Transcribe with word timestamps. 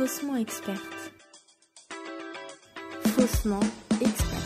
Faussement 0.00 0.36
experte. 0.36 1.12
Faussement 3.04 3.60
experte. 4.00 4.40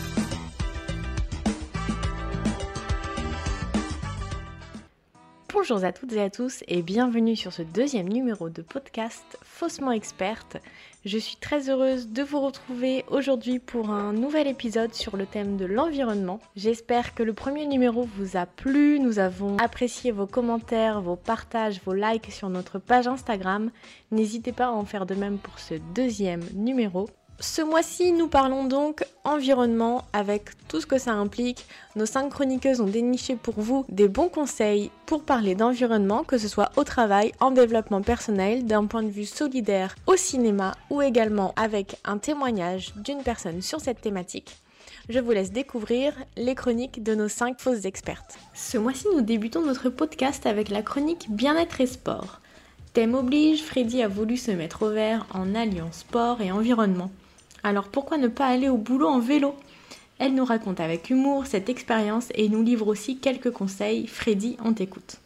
Bonjour 5.53 5.81
à 5.85 5.93
toutes 5.93 6.11
et 6.11 6.21
à 6.21 6.29
tous 6.29 6.61
et 6.67 6.81
bienvenue 6.81 7.37
sur 7.37 7.53
ce 7.53 7.61
deuxième 7.61 8.09
numéro 8.09 8.49
de 8.49 8.63
podcast 8.63 9.37
Faussement 9.57 9.93
experte. 9.93 10.57
Je 11.05 11.17
suis 11.17 11.37
très 11.37 11.69
heureuse 11.69 12.09
de 12.09 12.23
vous 12.23 12.41
retrouver 12.41 13.05
aujourd'hui 13.07 13.59
pour 13.59 13.89
un 13.89 14.11
nouvel 14.11 14.47
épisode 14.47 14.93
sur 14.93 15.15
le 15.15 15.25
thème 15.25 15.55
de 15.55 15.63
l'environnement. 15.63 16.41
J'espère 16.57 17.15
que 17.15 17.23
le 17.23 17.31
premier 17.31 17.65
numéro 17.65 18.03
vous 18.03 18.35
a 18.35 18.47
plu. 18.47 18.99
Nous 18.99 19.17
avons 19.17 19.55
apprécié 19.55 20.11
vos 20.11 20.27
commentaires, 20.27 20.99
vos 20.99 21.15
partages, 21.15 21.79
vos 21.85 21.93
likes 21.93 22.33
sur 22.33 22.49
notre 22.49 22.79
page 22.79 23.07
Instagram. 23.07 23.71
N'hésitez 24.11 24.51
pas 24.51 24.65
à 24.65 24.71
en 24.71 24.83
faire 24.83 25.05
de 25.05 25.15
même 25.15 25.37
pour 25.37 25.57
ce 25.57 25.75
deuxième 25.93 26.43
numéro. 26.53 27.07
Ce 27.41 27.61
mois-ci, 27.61 28.13
nous 28.13 28.29
parlons 28.29 28.63
donc 28.63 29.05
environnement 29.25 30.05
avec 30.13 30.51
tout 30.69 30.79
ce 30.79 30.85
que 30.85 30.97
ça 30.97 31.11
implique. 31.11 31.65
Nos 31.97 32.05
cinq 32.05 32.29
chroniqueuses 32.29 32.79
ont 32.79 32.87
déniché 32.87 33.35
pour 33.35 33.55
vous 33.57 33.85
des 33.89 34.07
bons 34.07 34.29
conseils 34.29 34.89
pour 35.05 35.23
parler 35.23 35.53
d'environnement, 35.53 36.23
que 36.23 36.37
ce 36.37 36.47
soit 36.47 36.71
au 36.77 36.85
travail, 36.85 37.33
en 37.41 37.51
développement 37.51 38.01
personnel, 38.01 38.65
d'un 38.65 38.85
point 38.85 39.03
de 39.03 39.09
vue 39.09 39.25
solidaire, 39.25 39.95
au 40.07 40.15
cinéma 40.15 40.75
ou 40.89 41.01
également 41.01 41.53
avec 41.57 41.97
un 42.05 42.19
témoignage 42.19 42.93
d'une 42.95 43.21
personne 43.21 43.61
sur 43.61 43.81
cette 43.81 43.99
thématique. 43.99 44.55
Je 45.09 45.19
vous 45.19 45.31
laisse 45.31 45.51
découvrir 45.51 46.13
les 46.37 46.55
chroniques 46.55 47.03
de 47.03 47.15
nos 47.15 47.27
cinq 47.27 47.59
fausses 47.59 47.83
expertes. 47.83 48.37
Ce 48.53 48.77
mois-ci, 48.77 49.07
nous 49.13 49.21
débutons 49.21 49.61
notre 49.61 49.89
podcast 49.89 50.45
avec 50.45 50.69
la 50.69 50.81
chronique 50.81 51.27
Bien-être 51.29 51.81
et 51.81 51.87
sport. 51.87 52.39
Thème 52.93 53.13
oblige, 53.13 53.61
Freddy 53.61 54.01
a 54.01 54.07
voulu 54.07 54.37
se 54.37 54.51
mettre 54.51 54.83
au 54.83 54.89
vert 54.89 55.27
en 55.33 55.53
alliant 55.53 55.91
sport 55.91 56.39
et 56.39 56.53
environnement. 56.53 57.11
Alors 57.65 57.87
pourquoi 57.87 58.19
ne 58.19 58.27
pas 58.27 58.45
aller 58.45 58.69
au 58.69 58.77
boulot 58.77 59.07
en 59.07 59.17
vélo? 59.17 59.55
Elle 60.19 60.35
nous 60.35 60.45
raconte 60.45 60.79
avec 60.79 61.09
humour 61.09 61.47
cette 61.47 61.67
expérience 61.67 62.27
et 62.35 62.47
nous 62.47 62.61
livre 62.61 62.85
aussi 62.85 63.17
quelques 63.17 63.49
conseils. 63.49 64.05
Freddy, 64.05 64.55
on 64.63 64.73
t'écoute. 64.73 65.19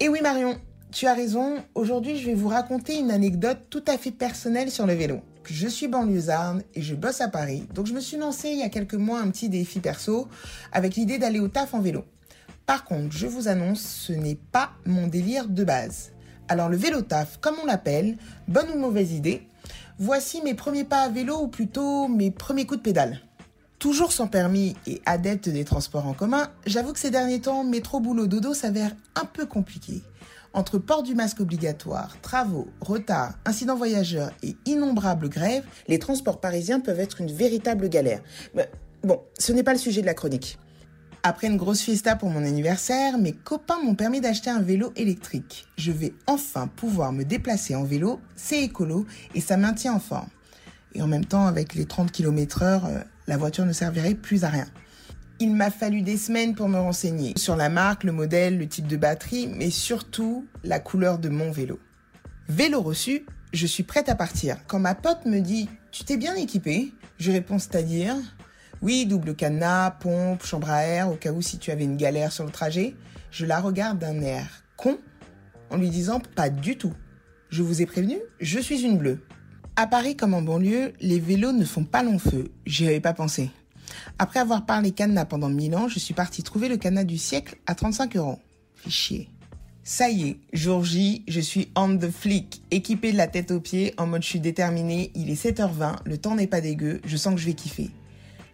Et 0.00 0.08
oui 0.08 0.20
Marion, 0.22 0.56
tu 0.90 1.06
as 1.06 1.12
raison. 1.12 1.56
Aujourd'hui, 1.74 2.16
je 2.16 2.24
vais 2.24 2.34
vous 2.34 2.48
raconter 2.48 2.98
une 2.98 3.10
anecdote 3.10 3.58
tout 3.68 3.84
à 3.86 3.98
fait 3.98 4.12
personnelle 4.12 4.70
sur 4.70 4.86
le 4.86 4.94
vélo. 4.94 5.20
Je 5.44 5.68
suis 5.68 5.88
banlieusarde 5.88 6.64
et 6.74 6.80
je 6.80 6.94
bosse 6.94 7.20
à 7.20 7.28
Paris, 7.28 7.66
donc 7.74 7.86
je 7.86 7.92
me 7.92 8.00
suis 8.00 8.16
lancé 8.16 8.48
il 8.48 8.60
y 8.60 8.62
a 8.62 8.70
quelques 8.70 8.94
mois 8.94 9.20
un 9.20 9.28
petit 9.28 9.50
défi 9.50 9.78
perso 9.78 10.26
avec 10.72 10.94
l'idée 10.94 11.18
d'aller 11.18 11.40
au 11.40 11.48
taf 11.48 11.74
en 11.74 11.80
vélo. 11.80 12.02
Par 12.64 12.86
contre, 12.86 13.14
je 13.14 13.26
vous 13.26 13.46
annonce, 13.46 13.82
ce 13.82 14.14
n'est 14.14 14.38
pas 14.52 14.70
mon 14.86 15.06
délire 15.06 15.48
de 15.48 15.64
base. 15.64 16.12
Alors 16.48 16.70
le 16.70 16.78
vélo 16.78 17.02
taf, 17.02 17.36
comme 17.40 17.56
on 17.62 17.66
l'appelle, 17.66 18.16
bonne 18.48 18.70
ou 18.74 18.78
mauvaise 18.78 19.12
idée, 19.12 19.46
Voici 19.98 20.42
mes 20.42 20.54
premiers 20.54 20.84
pas 20.84 21.02
à 21.02 21.08
vélo 21.08 21.38
ou 21.38 21.48
plutôt 21.48 22.08
mes 22.08 22.30
premiers 22.30 22.66
coups 22.66 22.78
de 22.78 22.84
pédale. 22.84 23.20
Toujours 23.78 24.12
sans 24.12 24.26
permis 24.26 24.76
et 24.86 25.02
adepte 25.06 25.48
des 25.48 25.64
transports 25.64 26.06
en 26.06 26.14
commun, 26.14 26.50
j'avoue 26.66 26.92
que 26.92 26.98
ces 26.98 27.10
derniers 27.10 27.40
temps, 27.40 27.64
métro 27.64 28.00
boulot 28.00 28.26
dodo 28.26 28.54
s'avère 28.54 28.92
un 29.16 29.24
peu 29.24 29.44
compliqué. 29.44 30.02
Entre 30.54 30.78
port 30.78 31.02
du 31.02 31.14
masque 31.14 31.40
obligatoire, 31.40 32.16
travaux, 32.22 32.68
retards, 32.80 33.34
incidents 33.44 33.76
voyageurs 33.76 34.30
et 34.42 34.54
innombrables 34.66 35.28
grèves, 35.28 35.64
les 35.88 35.98
transports 35.98 36.40
parisiens 36.40 36.80
peuvent 36.80 37.00
être 37.00 37.20
une 37.20 37.32
véritable 37.32 37.88
galère. 37.88 38.22
Mais 38.54 38.70
bon, 39.02 39.20
ce 39.38 39.52
n'est 39.52 39.62
pas 39.62 39.72
le 39.72 39.78
sujet 39.78 40.00
de 40.00 40.06
la 40.06 40.14
chronique. 40.14 40.58
Après 41.24 41.46
une 41.46 41.56
grosse 41.56 41.82
fiesta 41.82 42.16
pour 42.16 42.30
mon 42.30 42.44
anniversaire, 42.44 43.16
mes 43.16 43.32
copains 43.32 43.78
m'ont 43.84 43.94
permis 43.94 44.20
d'acheter 44.20 44.50
un 44.50 44.60
vélo 44.60 44.92
électrique. 44.96 45.68
Je 45.78 45.92
vais 45.92 46.14
enfin 46.26 46.66
pouvoir 46.66 47.12
me 47.12 47.22
déplacer 47.22 47.76
en 47.76 47.84
vélo, 47.84 48.20
c'est 48.34 48.64
écolo 48.64 49.06
et 49.36 49.40
ça 49.40 49.56
maintient 49.56 49.94
en 49.94 50.00
forme. 50.00 50.28
Et 50.94 51.02
en 51.02 51.06
même 51.06 51.24
temps, 51.24 51.46
avec 51.46 51.76
les 51.76 51.86
30 51.86 52.10
km 52.10 52.62
heure, 52.62 52.86
euh, 52.86 52.98
la 53.28 53.36
voiture 53.36 53.64
ne 53.64 53.72
servirait 53.72 54.16
plus 54.16 54.42
à 54.42 54.48
rien. 54.48 54.66
Il 55.38 55.54
m'a 55.54 55.70
fallu 55.70 56.02
des 56.02 56.16
semaines 56.16 56.56
pour 56.56 56.68
me 56.68 56.78
renseigner 56.78 57.34
sur 57.36 57.54
la 57.54 57.68
marque, 57.68 58.02
le 58.02 58.10
modèle, 58.10 58.58
le 58.58 58.66
type 58.66 58.88
de 58.88 58.96
batterie, 58.96 59.46
mais 59.46 59.70
surtout 59.70 60.44
la 60.64 60.80
couleur 60.80 61.20
de 61.20 61.28
mon 61.28 61.52
vélo. 61.52 61.78
Vélo 62.48 62.82
reçu, 62.82 63.26
je 63.52 63.66
suis 63.68 63.84
prête 63.84 64.08
à 64.08 64.16
partir. 64.16 64.56
Quand 64.66 64.80
ma 64.80 64.96
pote 64.96 65.24
me 65.26 65.38
dit 65.38 65.68
Tu 65.92 66.02
t'es 66.02 66.16
bien 66.16 66.34
équipé? 66.34 66.92
Je 67.18 67.30
réponds 67.30 67.60
c'est-à-dire 67.60 68.16
oui, 68.82 69.06
double 69.06 69.36
cadenas, 69.36 69.92
pompe, 69.92 70.44
chambre 70.44 70.68
à 70.68 70.82
air, 70.84 71.08
au 71.08 71.14
cas 71.14 71.32
où 71.32 71.40
si 71.40 71.58
tu 71.58 71.70
avais 71.70 71.84
une 71.84 71.96
galère 71.96 72.32
sur 72.32 72.44
le 72.44 72.50
trajet. 72.50 72.94
Je 73.30 73.46
la 73.46 73.60
regarde 73.60 73.98
d'un 73.98 74.20
air 74.20 74.64
con 74.76 74.98
en 75.70 75.76
lui 75.76 75.88
disant 75.88 76.20
pas 76.34 76.50
du 76.50 76.76
tout. 76.76 76.92
Je 77.48 77.62
vous 77.62 77.80
ai 77.80 77.86
prévenu, 77.86 78.16
je 78.40 78.58
suis 78.58 78.82
une 78.82 78.98
bleue. 78.98 79.24
À 79.76 79.86
Paris 79.86 80.16
comme 80.16 80.34
en 80.34 80.42
banlieue, 80.42 80.92
les 81.00 81.20
vélos 81.20 81.52
ne 81.52 81.64
font 81.64 81.84
pas 81.84 82.02
long 82.02 82.18
feu. 82.18 82.50
J'y 82.66 82.86
avais 82.86 83.00
pas 83.00 83.14
pensé. 83.14 83.50
Après 84.18 84.40
avoir 84.40 84.66
parlé 84.66 84.90
cadenas 84.90 85.26
pendant 85.26 85.48
mille 85.48 85.76
ans, 85.76 85.88
je 85.88 85.98
suis 85.98 86.14
parti 86.14 86.42
trouver 86.42 86.68
le 86.68 86.76
cadenas 86.76 87.04
du 87.04 87.18
siècle 87.18 87.56
à 87.66 87.74
35 87.74 88.16
euros. 88.16 88.38
Fichier. 88.74 89.28
Ça 89.84 90.10
y 90.10 90.28
est, 90.28 90.40
jour 90.52 90.84
J, 90.84 91.24
je 91.28 91.40
suis 91.40 91.70
on 91.76 91.96
the 91.96 92.10
flick, 92.10 92.62
équipé 92.70 93.12
de 93.12 93.16
la 93.16 93.26
tête 93.26 93.50
aux 93.50 93.60
pieds, 93.60 93.94
en 93.96 94.06
mode 94.06 94.22
je 94.22 94.28
suis 94.28 94.40
déterminé, 94.40 95.10
il 95.14 95.28
est 95.28 95.42
7h20, 95.42 95.96
le 96.04 96.18
temps 96.18 96.36
n'est 96.36 96.46
pas 96.46 96.60
dégueu, 96.60 97.00
je 97.04 97.16
sens 97.16 97.34
que 97.34 97.40
je 97.40 97.46
vais 97.46 97.54
kiffer. 97.54 97.90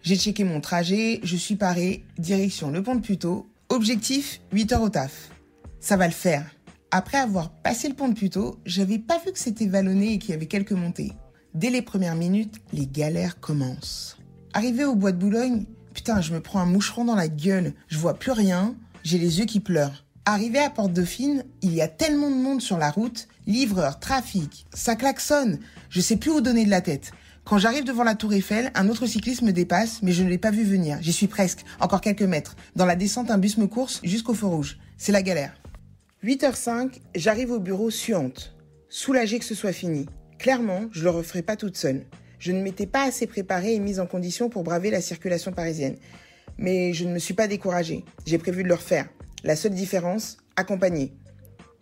J'ai 0.03 0.17
checké 0.17 0.45
mon 0.45 0.61
trajet, 0.61 1.21
je 1.23 1.37
suis 1.37 1.57
paré, 1.57 2.05
direction 2.19 2.71
le 2.71 2.83
pont 2.83 2.95
de 2.95 3.01
Puteaux. 3.01 3.47
Objectif, 3.69 4.41
8 4.53 4.73
heures 4.73 4.83
au 4.83 4.89
taf. 4.89 5.31
Ça 5.81 5.97
va 5.97 6.07
le 6.07 6.13
faire. 6.13 6.47
Après 6.91 7.19
avoir 7.19 7.51
passé 7.51 7.89
le 7.89 7.95
pont 7.95 8.09
de 8.09 8.15
Puteaux, 8.15 8.59
j'avais 8.65 8.99
pas 8.99 9.19
vu 9.19 9.33
que 9.33 9.39
c'était 9.39 9.67
vallonné 9.67 10.15
et 10.15 10.19
qu'il 10.19 10.31
y 10.31 10.35
avait 10.35 10.47
quelques 10.47 10.73
montées. 10.73 11.13
Dès 11.55 11.71
les 11.71 11.83
premières 11.83 12.15
minutes, 12.15 12.55
les 12.73 12.87
galères 12.87 13.41
commencent. 13.41 14.17
Arrivé 14.55 14.85
au 14.85 14.95
bois 14.95 15.13
de 15.13 15.19
Boulogne, 15.19 15.67
putain, 15.93 16.21
je 16.21 16.33
me 16.33 16.41
prends 16.41 16.61
un 16.61 16.67
moucheron 16.67 17.05
dans 17.05 17.17
la 17.17 17.29
gueule, 17.29 17.75
je 17.89 17.99
vois 17.99 18.15
plus 18.15 18.33
rien, 18.33 18.77
j'ai 19.03 19.19
les 19.19 19.41
yeux 19.41 19.45
qui 19.45 19.61
pleurent. 19.61 20.05
Arrivé 20.25 20.59
à 20.59 20.71
Porte 20.71 20.93
Dauphine, 20.93 21.45
il 21.63 21.75
y 21.75 21.83
a 21.83 21.89
tellement 21.89 22.31
de 22.31 22.37
monde 22.37 22.63
sur 22.63 22.79
la 22.79 22.91
route, 22.91 23.29
livreurs, 23.47 23.99
trafic, 23.99 24.67
ça 24.73 24.95
klaxonne, 24.95 25.59
je 25.91 26.01
sais 26.01 26.17
plus 26.17 26.31
où 26.31 26.41
donner 26.41 26.65
de 26.65 26.71
la 26.71 26.81
tête. 26.81 27.13
Quand 27.49 27.57
j'arrive 27.57 27.85
devant 27.85 28.05
la 28.05 28.15
tour 28.15 28.35
Eiffel, 28.35 28.71
un 28.75 28.91
autre 28.91 29.07
cycliste 29.07 29.41
me 29.41 29.53
dépasse, 29.53 30.03
mais 30.03 30.13
je 30.13 30.23
ne 30.23 30.29
l'ai 30.29 30.37
pas 30.37 30.51
vu 30.51 30.65
venir. 30.65 30.99
J'y 31.01 31.15
suis 31.15 31.29
presque, 31.29 31.65
encore 31.81 32.03
quelques 32.03 32.21
mètres. 32.21 32.57
Dans 32.77 32.85
la 32.85 32.95
descente, 32.95 33.31
un 33.31 33.39
bus 33.39 33.57
me 33.57 33.67
course 33.67 34.01
jusqu'au 34.05 34.35
feu 34.35 34.45
rouge. 34.45 34.79
C'est 34.99 35.13
la 35.13 35.23
galère. 35.23 35.59
8h05, 36.23 37.01
j'arrive 37.15 37.51
au 37.51 37.59
bureau 37.59 37.89
suante, 37.89 38.55
soulagée 38.91 39.39
que 39.39 39.47
ce 39.47 39.55
soit 39.55 39.73
fini. 39.73 40.05
Clairement, 40.39 40.91
je 40.93 41.03
le 41.05 41.09
referai 41.09 41.41
pas 41.41 41.57
toute 41.57 41.79
seule. 41.79 42.05
Je 42.39 42.53
ne 42.53 42.61
m'étais 42.61 42.87
pas 42.87 43.05
assez 43.05 43.27
préparée 43.27 43.73
et 43.73 43.81
mise 43.81 43.99
en 43.99 44.07
condition 44.07 44.51
pour 44.51 44.63
braver 44.63 44.91
la 44.91 45.01
circulation 45.01 45.53
parisienne. 45.53 45.97
Mais 46.59 46.93
je 46.93 47.07
ne 47.07 47.15
me 47.15 47.19
suis 47.19 47.33
pas 47.33 47.49
découragée. 47.49 48.05
J'ai 48.27 48.37
prévu 48.37 48.63
de 48.63 48.69
le 48.69 48.75
refaire. 48.75 49.09
La 49.43 49.57
seule 49.57 49.73
différence, 49.73 50.37
accompagnée. 50.57 51.15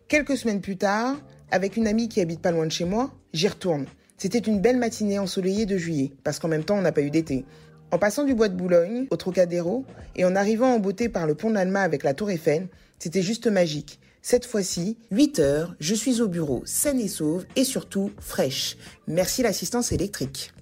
Quelques 0.07 0.37
semaines 0.37 0.61
plus 0.61 0.77
tard, 0.77 1.17
avec 1.51 1.77
une 1.77 1.89
amie 1.89 2.09
qui 2.09 2.21
habite 2.21 2.41
pas 2.41 2.53
loin 2.53 2.67
de 2.67 2.73
chez 2.73 2.85
moi, 2.85 3.13
j'y 3.33 3.49
retourne. 3.49 3.87
C'était 4.19 4.39
une 4.39 4.61
belle 4.61 4.79
matinée 4.79 5.19
ensoleillée 5.19 5.67
de 5.67 5.77
juillet, 5.77 6.13
parce 6.25 6.39
qu'en 6.39 6.49
même 6.49 6.65
temps, 6.65 6.79
on 6.79 6.83
n'a 6.83 6.93
pas 6.93 7.03
eu 7.03 7.11
d'été. 7.11 7.45
En 7.93 7.99
passant 7.99 8.25
du 8.25 8.35
bois 8.35 8.49
de 8.49 8.57
Boulogne 8.57 9.07
au 9.11 9.17
Trocadéro 9.17 9.85
et 10.17 10.25
en 10.25 10.35
arrivant 10.35 10.75
en 10.75 10.79
beauté 10.79 11.09
par 11.09 11.27
le 11.27 11.35
pont 11.35 11.51
d'Alma 11.51 11.83
avec 11.83 12.03
la 12.03 12.15
tour 12.15 12.31
Eiffel, 12.31 12.69
c'était 12.99 13.23
juste 13.23 13.47
magique. 13.47 14.01
Cette 14.23 14.47
fois-ci, 14.47 14.99
8 15.13 15.39
heures, 15.39 15.77
je 15.79 15.95
suis 15.95 16.21
au 16.21 16.29
bureau, 16.29 16.63
saine 16.65 16.99
et 16.99 17.09
sauve 17.09 17.45
et 17.55 17.63
surtout 17.63 18.11
fraîche. 18.19 18.77
Merci 19.07 19.43
l'assistance 19.43 19.93
électrique. 19.93 20.53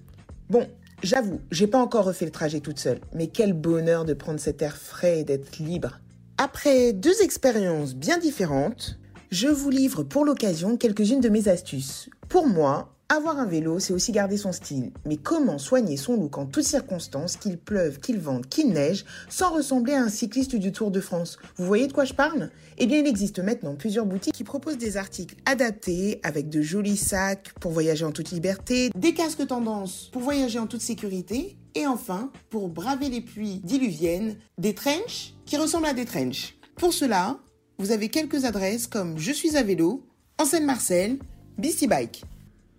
Bon, 0.49 0.67
j'avoue, 1.01 1.41
j'ai 1.49 1.65
pas 1.65 1.79
encore 1.79 2.05
refait 2.05 2.25
le 2.25 2.31
trajet 2.31 2.59
toute 2.59 2.77
seule, 2.77 2.99
mais 3.15 3.27
quel 3.27 3.53
bonheur 3.53 4.05
de 4.05 4.13
prendre 4.13 4.39
cet 4.39 4.61
air 4.61 4.77
frais 4.77 5.21
et 5.21 5.23
d'être 5.23 5.57
libre. 5.57 5.99
Après 6.37 6.93
deux 6.93 7.23
expériences 7.23 7.95
bien 7.95 8.19
différentes, 8.19 8.99
je 9.31 9.47
vous 9.47 9.71
livre 9.71 10.03
pour 10.03 10.25
l'occasion 10.25 10.77
quelques-unes 10.77 11.21
de 11.21 11.29
mes 11.29 11.47
astuces. 11.47 12.09
Pour 12.29 12.47
moi, 12.47 12.94
avoir 13.09 13.39
un 13.39 13.45
vélo, 13.45 13.79
c'est 13.79 13.93
aussi 13.93 14.11
garder 14.11 14.37
son 14.37 14.51
style. 14.51 14.91
Mais 15.05 15.17
comment 15.17 15.57
soigner 15.57 15.97
son 15.97 16.15
look 16.15 16.37
en 16.37 16.45
toutes 16.45 16.63
circonstances, 16.63 17.37
qu'il 17.37 17.57
pleuve, 17.57 17.99
qu'il 17.99 18.19
vente, 18.19 18.47
qu'il 18.47 18.69
neige, 18.69 19.05
sans 19.29 19.53
ressembler 19.53 19.93
à 19.93 20.01
un 20.01 20.09
cycliste 20.09 20.55
du 20.55 20.71
Tour 20.71 20.91
de 20.91 20.99
France? 20.99 21.37
Vous 21.57 21.65
voyez 21.65 21.87
de 21.87 21.93
quoi 21.93 22.05
je 22.05 22.13
parle? 22.13 22.49
Eh 22.77 22.87
bien, 22.87 22.99
il 22.99 23.07
existe 23.07 23.39
maintenant 23.39 23.75
plusieurs 23.75 24.05
boutiques 24.05 24.33
qui 24.33 24.43
proposent 24.43 24.77
des 24.77 24.97
articles 24.97 25.35
adaptés, 25.45 26.19
avec 26.23 26.49
de 26.49 26.61
jolis 26.61 26.97
sacs 26.97 27.53
pour 27.59 27.71
voyager 27.71 28.05
en 28.05 28.11
toute 28.11 28.31
liberté, 28.31 28.89
des 28.95 29.13
casques 29.13 29.45
tendance 29.47 30.09
pour 30.11 30.21
voyager 30.21 30.59
en 30.59 30.67
toute 30.67 30.81
sécurité, 30.81 31.57
et 31.75 31.87
enfin, 31.87 32.31
pour 32.49 32.69
braver 32.69 33.09
les 33.09 33.21
pluies 33.21 33.59
diluviennes, 33.63 34.37
des 34.57 34.73
trenches 34.73 35.33
qui 35.45 35.57
ressemblent 35.57 35.87
à 35.87 35.93
des 35.93 36.05
trenches. 36.05 36.57
Pour 36.75 36.93
cela, 36.93 37.37
vous 37.77 37.91
avez 37.91 38.09
quelques 38.09 38.45
adresses 38.45 38.87
comme 38.87 39.17
Je 39.17 39.31
suis 39.31 39.57
à 39.57 39.63
vélo, 39.63 40.03
en 40.39 40.45
Seine-Marcel, 40.45 41.19
Beastie 41.57 41.87
Bike. 41.87 42.23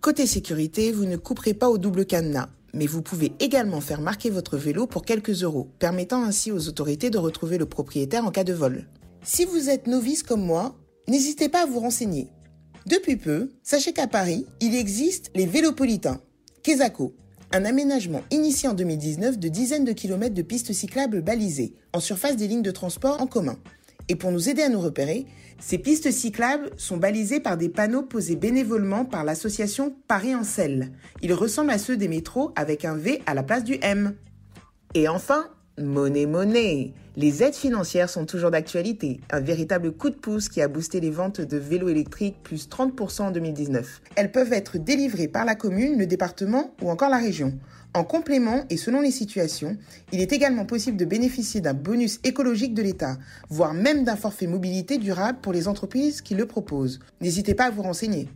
Côté 0.01 0.27
sécurité, 0.27 0.91
vous 0.91 1.05
ne 1.05 1.17
couperez 1.17 1.53
pas 1.53 1.69
au 1.69 1.77
double 1.77 2.05
cadenas, 2.05 2.49
mais 2.73 2.85
vous 2.85 3.01
pouvez 3.01 3.33
également 3.39 3.81
faire 3.81 3.99
marquer 3.99 4.29
votre 4.29 4.55
vélo 4.55 4.85
pour 4.85 5.03
quelques 5.03 5.43
euros, 5.43 5.69
permettant 5.79 6.23
ainsi 6.23 6.51
aux 6.51 6.67
autorités 6.67 7.09
de 7.09 7.17
retrouver 7.17 7.57
le 7.57 7.65
propriétaire 7.65 8.25
en 8.25 8.31
cas 8.31 8.43
de 8.43 8.53
vol. 8.53 8.87
Si 9.23 9.43
vous 9.43 9.69
êtes 9.69 9.87
novice 9.87 10.23
comme 10.23 10.45
moi, 10.45 10.75
n'hésitez 11.07 11.49
pas 11.49 11.63
à 11.63 11.65
vous 11.65 11.79
renseigner. 11.79 12.29
Depuis 12.85 13.17
peu, 13.17 13.51
sachez 13.63 13.91
qu'à 13.91 14.07
Paris, 14.07 14.45
il 14.61 14.75
existe 14.75 15.31
les 15.35 15.45
Vélopolitains, 15.45 16.21
Quesaco, 16.63 17.15
un 17.51 17.65
aménagement 17.65 18.21
initié 18.29 18.69
en 18.69 18.73
2019 18.73 19.39
de 19.39 19.47
dizaines 19.47 19.85
de 19.85 19.93
kilomètres 19.93 20.35
de 20.35 20.41
pistes 20.41 20.73
cyclables 20.73 21.21
balisées, 21.21 21.73
en 21.93 21.99
surface 21.99 22.37
des 22.37 22.47
lignes 22.47 22.61
de 22.61 22.71
transport 22.71 23.21
en 23.21 23.27
commun. 23.27 23.57
Et 24.09 24.15
pour 24.15 24.31
nous 24.31 24.49
aider 24.49 24.61
à 24.61 24.69
nous 24.69 24.79
repérer, 24.79 25.25
ces 25.59 25.77
pistes 25.77 26.11
cyclables 26.11 26.69
sont 26.77 26.97
balisées 26.97 27.39
par 27.39 27.57
des 27.57 27.69
panneaux 27.69 28.03
posés 28.03 28.35
bénévolement 28.35 29.05
par 29.05 29.23
l'association 29.23 29.95
Paris 30.07 30.35
en 30.35 30.43
selle. 30.43 30.91
Ils 31.21 31.33
ressemblent 31.33 31.71
à 31.71 31.77
ceux 31.77 31.97
des 31.97 32.07
métros 32.07 32.51
avec 32.55 32.85
un 32.85 32.95
V 32.95 33.21
à 33.25 33.33
la 33.33 33.43
place 33.43 33.63
du 33.63 33.77
M. 33.81 34.15
Et 34.93 35.07
enfin, 35.07 35.49
Monnaie, 35.79 36.25
monnaie 36.25 36.93
Les 37.15 37.43
aides 37.43 37.53
financières 37.53 38.09
sont 38.09 38.25
toujours 38.25 38.49
d'actualité. 38.49 39.19
Un 39.29 39.41
véritable 39.41 39.91
coup 39.91 40.09
de 40.09 40.15
pouce 40.15 40.49
qui 40.49 40.59
a 40.59 40.67
boosté 40.67 40.99
les 40.99 41.11
ventes 41.11 41.39
de 41.39 41.57
vélos 41.57 41.89
électriques 41.89 42.41
plus 42.41 42.67
30% 42.67 43.21
en 43.21 43.31
2019. 43.31 44.01
Elles 44.15 44.31
peuvent 44.31 44.53
être 44.53 44.79
délivrées 44.79 45.27
par 45.27 45.45
la 45.45 45.53
commune, 45.53 45.99
le 45.99 46.07
département 46.07 46.73
ou 46.81 46.89
encore 46.89 47.09
la 47.09 47.19
région. 47.19 47.53
En 47.93 48.03
complément 48.03 48.63
et 48.69 48.77
selon 48.77 49.01
les 49.01 49.11
situations, 49.11 49.77
il 50.11 50.21
est 50.21 50.31
également 50.31 50.65
possible 50.65 50.97
de 50.97 51.05
bénéficier 51.05 51.61
d'un 51.61 51.73
bonus 51.73 52.19
écologique 52.23 52.73
de 52.73 52.83
l'État, 52.83 53.17
voire 53.49 53.73
même 53.73 54.03
d'un 54.03 54.15
forfait 54.15 54.45
mobilité 54.47 54.97
durable 54.97 55.39
pour 55.41 55.53
les 55.53 55.67
entreprises 55.67 56.21
qui 56.21 56.35
le 56.35 56.45
proposent. 56.45 56.99
N'hésitez 57.21 57.55
pas 57.55 57.65
à 57.65 57.71
vous 57.71 57.81
renseigner. 57.81 58.29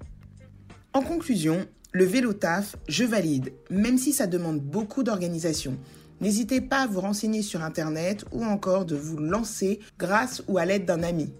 En 0.93 1.01
conclusion, 1.01 1.65
le 1.93 2.05
vélo 2.05 2.33
taf, 2.33 2.75
je 2.87 3.03
valide, 3.03 3.53
même 3.69 3.97
si 3.97 4.13
ça 4.13 4.25
demande 4.25 4.59
beaucoup 4.59 5.03
d'organisation. 5.03 5.77
N'hésitez 6.21 6.61
pas 6.61 6.83
à 6.83 6.87
vous 6.87 7.01
renseigner 7.01 7.41
sur 7.41 7.63
Internet 7.63 8.25
ou 8.31 8.43
encore 8.43 8.85
de 8.85 8.95
vous 8.95 9.17
lancer 9.17 9.79
grâce 9.97 10.43
ou 10.47 10.57
à 10.57 10.65
l'aide 10.65 10.85
d'un 10.85 11.03
ami. 11.03 11.33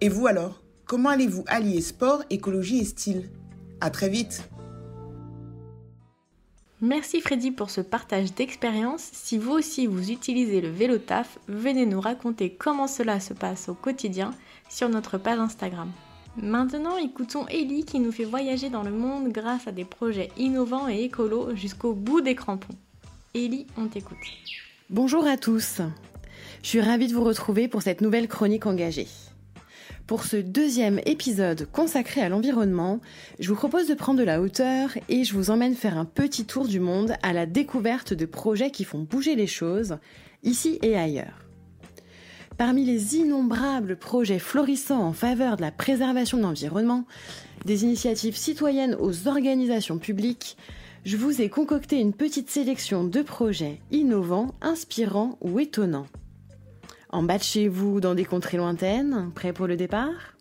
Et 0.00 0.08
vous 0.08 0.26
alors, 0.26 0.62
comment 0.84 1.10
allez-vous 1.10 1.44
allier 1.46 1.80
sport, 1.80 2.22
écologie 2.30 2.78
et 2.78 2.84
style? 2.84 3.30
À 3.80 3.90
très 3.90 4.08
vite 4.08 4.48
Merci 6.86 7.20
Freddy 7.20 7.50
pour 7.50 7.70
ce 7.70 7.80
partage 7.80 8.32
d'expérience. 8.32 9.10
Si 9.12 9.38
vous 9.38 9.50
aussi 9.50 9.88
vous 9.88 10.12
utilisez 10.12 10.60
le 10.60 10.68
vélo 10.68 10.98
taf, 10.98 11.40
venez 11.48 11.84
nous 11.84 12.00
raconter 12.00 12.50
comment 12.50 12.86
cela 12.86 13.18
se 13.18 13.34
passe 13.34 13.68
au 13.68 13.74
quotidien 13.74 14.30
sur 14.68 14.88
notre 14.88 15.18
page 15.18 15.40
Instagram. 15.40 15.90
Maintenant, 16.40 16.96
écoutons 16.96 17.48
Ellie 17.48 17.84
qui 17.84 17.98
nous 17.98 18.12
fait 18.12 18.24
voyager 18.24 18.70
dans 18.70 18.84
le 18.84 18.92
monde 18.92 19.32
grâce 19.32 19.66
à 19.66 19.72
des 19.72 19.84
projets 19.84 20.30
innovants 20.36 20.88
et 20.88 21.02
écolos 21.02 21.56
jusqu'au 21.56 21.92
bout 21.92 22.20
des 22.20 22.36
crampons. 22.36 22.76
Ellie, 23.34 23.66
on 23.76 23.88
t'écoute. 23.88 24.16
Bonjour 24.88 25.26
à 25.26 25.36
tous. 25.36 25.80
Je 26.62 26.68
suis 26.68 26.80
ravie 26.80 27.08
de 27.08 27.14
vous 27.14 27.24
retrouver 27.24 27.66
pour 27.66 27.82
cette 27.82 28.00
nouvelle 28.00 28.28
chronique 28.28 28.66
engagée. 28.66 29.08
Pour 30.06 30.22
ce 30.22 30.36
deuxième 30.36 31.00
épisode 31.04 31.66
consacré 31.72 32.20
à 32.20 32.28
l'environnement, 32.28 33.00
je 33.40 33.48
vous 33.48 33.56
propose 33.56 33.88
de 33.88 33.94
prendre 33.94 34.20
de 34.20 34.24
la 34.24 34.40
hauteur 34.40 34.90
et 35.08 35.24
je 35.24 35.34
vous 35.34 35.50
emmène 35.50 35.74
faire 35.74 35.98
un 35.98 36.04
petit 36.04 36.44
tour 36.44 36.68
du 36.68 36.78
monde 36.78 37.14
à 37.24 37.32
la 37.32 37.44
découverte 37.44 38.14
de 38.14 38.24
projets 38.24 38.70
qui 38.70 38.84
font 38.84 39.00
bouger 39.00 39.34
les 39.34 39.48
choses, 39.48 39.98
ici 40.44 40.78
et 40.82 40.96
ailleurs. 40.96 41.44
Parmi 42.56 42.84
les 42.84 43.16
innombrables 43.16 43.96
projets 43.96 44.38
florissants 44.38 45.02
en 45.02 45.12
faveur 45.12 45.56
de 45.56 45.62
la 45.62 45.72
préservation 45.72 46.38
de 46.38 46.44
l'environnement, 46.44 47.04
des 47.64 47.82
initiatives 47.82 48.36
citoyennes 48.36 48.96
aux 49.00 49.26
organisations 49.26 49.98
publiques, 49.98 50.56
je 51.04 51.16
vous 51.16 51.42
ai 51.42 51.48
concocté 51.48 51.98
une 51.98 52.14
petite 52.14 52.48
sélection 52.48 53.02
de 53.02 53.22
projets 53.22 53.80
innovants, 53.90 54.54
inspirants 54.60 55.36
ou 55.40 55.58
étonnants. 55.58 56.06
En 57.16 57.22
bas 57.22 57.38
de 57.38 57.42
chez 57.42 57.66
vous, 57.66 57.98
dans 57.98 58.14
des 58.14 58.26
contrées 58.26 58.58
lointaines, 58.58 59.30
prêts 59.34 59.54
pour 59.54 59.66
le 59.66 59.78
départ 59.78 60.36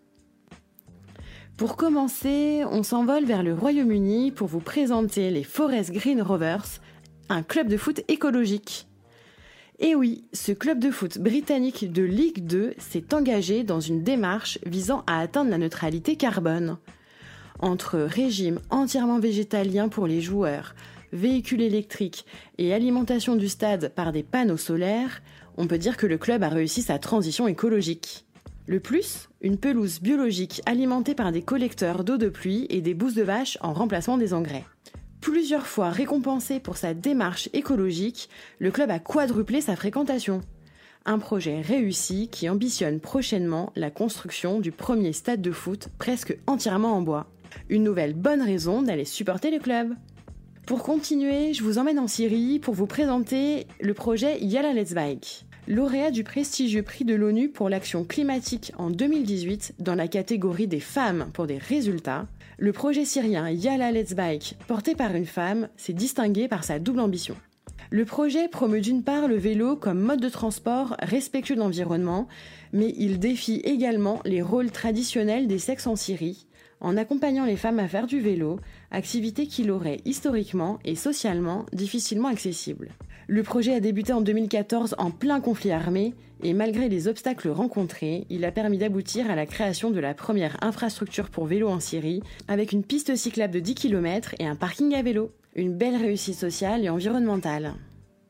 Pour 1.55 1.77
commencer, 1.77 2.63
on 2.69 2.83
s'envole 2.83 3.23
vers 3.23 3.43
le 3.43 3.53
Royaume-Uni 3.53 4.33
pour 4.33 4.49
vous 4.49 4.59
présenter 4.59 5.31
les 5.31 5.45
Forest 5.45 5.93
Green 5.93 6.21
Rovers, 6.21 6.81
un 7.29 7.43
club 7.43 7.69
de 7.69 7.77
foot 7.77 8.01
écologique. 8.09 8.89
Et 9.79 9.95
oui, 9.95 10.25
ce 10.33 10.51
club 10.51 10.79
de 10.79 10.91
foot 10.91 11.17
britannique 11.17 11.93
de 11.93 12.03
Ligue 12.03 12.45
2 12.45 12.73
s'est 12.77 13.13
engagé 13.13 13.63
dans 13.63 13.79
une 13.79 14.03
démarche 14.03 14.59
visant 14.65 15.05
à 15.07 15.21
atteindre 15.21 15.51
la 15.51 15.57
neutralité 15.57 16.17
carbone 16.17 16.77
entre 17.59 17.99
régime 17.99 18.59
entièrement 18.69 19.19
végétalien 19.19 19.87
pour 19.87 20.07
les 20.07 20.19
joueurs, 20.19 20.75
véhicules 21.13 21.61
électriques 21.61 22.25
et 22.57 22.73
alimentation 22.73 23.37
du 23.37 23.47
stade 23.47 23.93
par 23.95 24.11
des 24.11 24.23
panneaux 24.23 24.57
solaires, 24.57 25.21
on 25.57 25.67
peut 25.67 25.77
dire 25.77 25.97
que 25.97 26.07
le 26.07 26.17
club 26.17 26.43
a 26.43 26.49
réussi 26.49 26.81
sa 26.81 26.99
transition 26.99 27.47
écologique. 27.47 28.25
Le 28.67 28.79
plus, 28.79 29.29
une 29.41 29.57
pelouse 29.57 30.01
biologique 30.01 30.61
alimentée 30.65 31.13
par 31.13 31.31
des 31.31 31.43
collecteurs 31.43 32.03
d'eau 32.03 32.17
de 32.17 32.29
pluie 32.29 32.65
et 32.69 32.81
des 32.81 32.95
bousses 32.95 33.13
de 33.13 33.23
vache 33.23 33.57
en 33.61 33.73
remplacement 33.73 34.17
des 34.17 34.33
engrais. 34.33 34.65
Plusieurs 35.21 35.67
fois 35.67 35.89
récompensé 35.89 36.59
pour 36.59 36.77
sa 36.77 36.93
démarche 36.93 37.49
écologique, 37.53 38.29
le 38.59 38.71
club 38.71 38.89
a 38.89 38.99
quadruplé 38.99 39.61
sa 39.61 39.75
fréquentation. 39.75 40.41
Un 41.05 41.19
projet 41.19 41.61
réussi 41.61 42.27
qui 42.31 42.49
ambitionne 42.49 42.99
prochainement 42.99 43.71
la 43.75 43.91
construction 43.91 44.59
du 44.59 44.71
premier 44.71 45.13
stade 45.13 45.41
de 45.41 45.51
foot 45.51 45.89
presque 45.99 46.37
entièrement 46.47 46.93
en 46.93 47.01
bois. 47.01 47.27
Une 47.69 47.83
nouvelle 47.83 48.15
bonne 48.15 48.41
raison 48.41 48.81
d'aller 48.81 49.05
supporter 49.05 49.51
le 49.51 49.59
club. 49.59 49.93
Pour 50.65 50.81
continuer, 50.81 51.53
je 51.53 51.61
vous 51.61 51.77
emmène 51.77 51.99
en 51.99 52.07
Syrie 52.07 52.57
pour 52.57 52.73
vous 52.73 52.87
présenter 52.87 53.67
le 53.79 53.93
projet 53.93 54.39
Yala 54.41 54.73
Let's 54.73 54.95
Bike. 54.95 55.45
Lauréat 55.67 56.09
du 56.09 56.23
prestigieux 56.23 56.81
prix 56.81 57.05
de 57.05 57.13
l'ONU 57.13 57.49
pour 57.49 57.69
l'action 57.69 58.03
climatique 58.03 58.71
en 58.79 58.89
2018 58.89 59.75
dans 59.77 59.93
la 59.93 60.07
catégorie 60.07 60.65
des 60.65 60.79
femmes 60.79 61.29
pour 61.33 61.45
des 61.45 61.59
résultats, 61.59 62.25
le 62.57 62.71
projet 62.71 63.05
syrien 63.05 63.47
Yala 63.51 63.91
Let's 63.91 64.15
Bike, 64.15 64.57
porté 64.67 64.95
par 64.95 65.13
une 65.13 65.27
femme, 65.27 65.69
s'est 65.77 65.93
distingué 65.93 66.47
par 66.47 66.63
sa 66.63 66.79
double 66.79 67.01
ambition. 67.01 67.35
Le 67.91 68.03
projet 68.03 68.47
promeut 68.47 68.81
d'une 68.81 69.03
part 69.03 69.27
le 69.27 69.37
vélo 69.37 69.75
comme 69.75 69.99
mode 69.99 70.19
de 70.19 70.29
transport 70.29 70.95
respectueux 70.99 71.53
de 71.53 71.59
l'environnement, 71.59 72.27
mais 72.73 72.91
il 72.97 73.19
défie 73.19 73.61
également 73.65 74.19
les 74.25 74.41
rôles 74.41 74.71
traditionnels 74.71 75.45
des 75.45 75.59
sexes 75.59 75.85
en 75.85 75.95
Syrie, 75.95 76.47
en 76.85 76.97
accompagnant 76.97 77.45
les 77.45 77.55
femmes 77.55 77.79
à 77.79 77.87
faire 77.87 78.05
du 78.05 78.19
vélo, 78.19 78.59
activité 78.91 79.47
qu'il 79.47 79.71
aurait 79.71 80.01
historiquement 80.05 80.77
et 80.85 80.93
socialement 80.93 81.65
difficilement 81.73 82.27
accessible. 82.27 82.91
Le 83.27 83.41
projet 83.41 83.73
a 83.73 83.79
débuté 83.79 84.13
en 84.13 84.21
2014 84.21 84.93
en 84.99 85.09
plein 85.09 85.41
conflit 85.41 85.71
armé 85.71 86.13
et 86.43 86.53
malgré 86.53 86.87
les 86.87 87.07
obstacles 87.07 87.49
rencontrés, 87.49 88.27
il 88.29 88.45
a 88.45 88.51
permis 88.51 88.77
d'aboutir 88.77 89.31
à 89.31 89.35
la 89.35 89.47
création 89.47 89.89
de 89.89 89.99
la 89.99 90.13
première 90.13 90.63
infrastructure 90.63 91.31
pour 91.31 91.47
vélo 91.47 91.69
en 91.69 91.79
Syrie 91.79 92.21
avec 92.47 92.71
une 92.71 92.83
piste 92.83 93.15
cyclable 93.15 93.55
de 93.55 93.59
10 93.61 93.73
km 93.73 94.35
et 94.37 94.45
un 94.45 94.55
parking 94.55 94.93
à 94.93 95.01
vélo. 95.01 95.31
Une 95.55 95.75
belle 95.75 95.95
réussite 95.95 96.35
sociale 96.35 96.85
et 96.85 96.89
environnementale. 96.89 97.73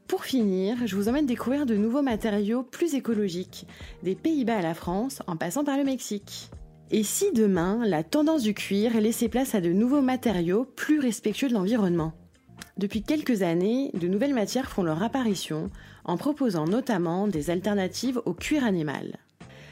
Pour 0.07 0.23
finir, 0.23 0.77
je 0.85 0.95
vous 0.95 1.09
emmène 1.09 1.25
découvrir 1.25 1.65
de 1.65 1.75
nouveaux 1.75 2.03
matériaux 2.03 2.63
plus 2.63 2.95
écologiques, 2.95 3.67
des 4.03 4.15
Pays-Bas 4.15 4.59
à 4.59 4.61
la 4.61 4.75
France 4.75 5.21
en 5.27 5.35
passant 5.35 5.65
par 5.65 5.77
le 5.77 5.83
Mexique. 5.83 6.49
Et 6.91 7.01
si 7.01 7.31
demain, 7.33 7.81
la 7.83 8.03
tendance 8.03 8.43
du 8.43 8.53
cuir 8.53 9.01
laissait 9.01 9.27
place 9.27 9.55
à 9.55 9.61
de 9.61 9.73
nouveaux 9.73 10.03
matériaux 10.03 10.65
plus 10.75 10.99
respectueux 10.99 11.47
de 11.47 11.53
l'environnement? 11.55 12.13
Depuis 12.77 13.01
quelques 13.01 13.41
années, 13.41 13.89
de 13.95 14.07
nouvelles 14.07 14.35
matières 14.35 14.69
font 14.69 14.83
leur 14.83 15.01
apparition 15.01 15.71
en 16.03 16.15
proposant 16.15 16.65
notamment 16.65 17.27
des 17.27 17.49
alternatives 17.49 18.21
au 18.25 18.33
cuir 18.33 18.63
animal. 18.63 19.17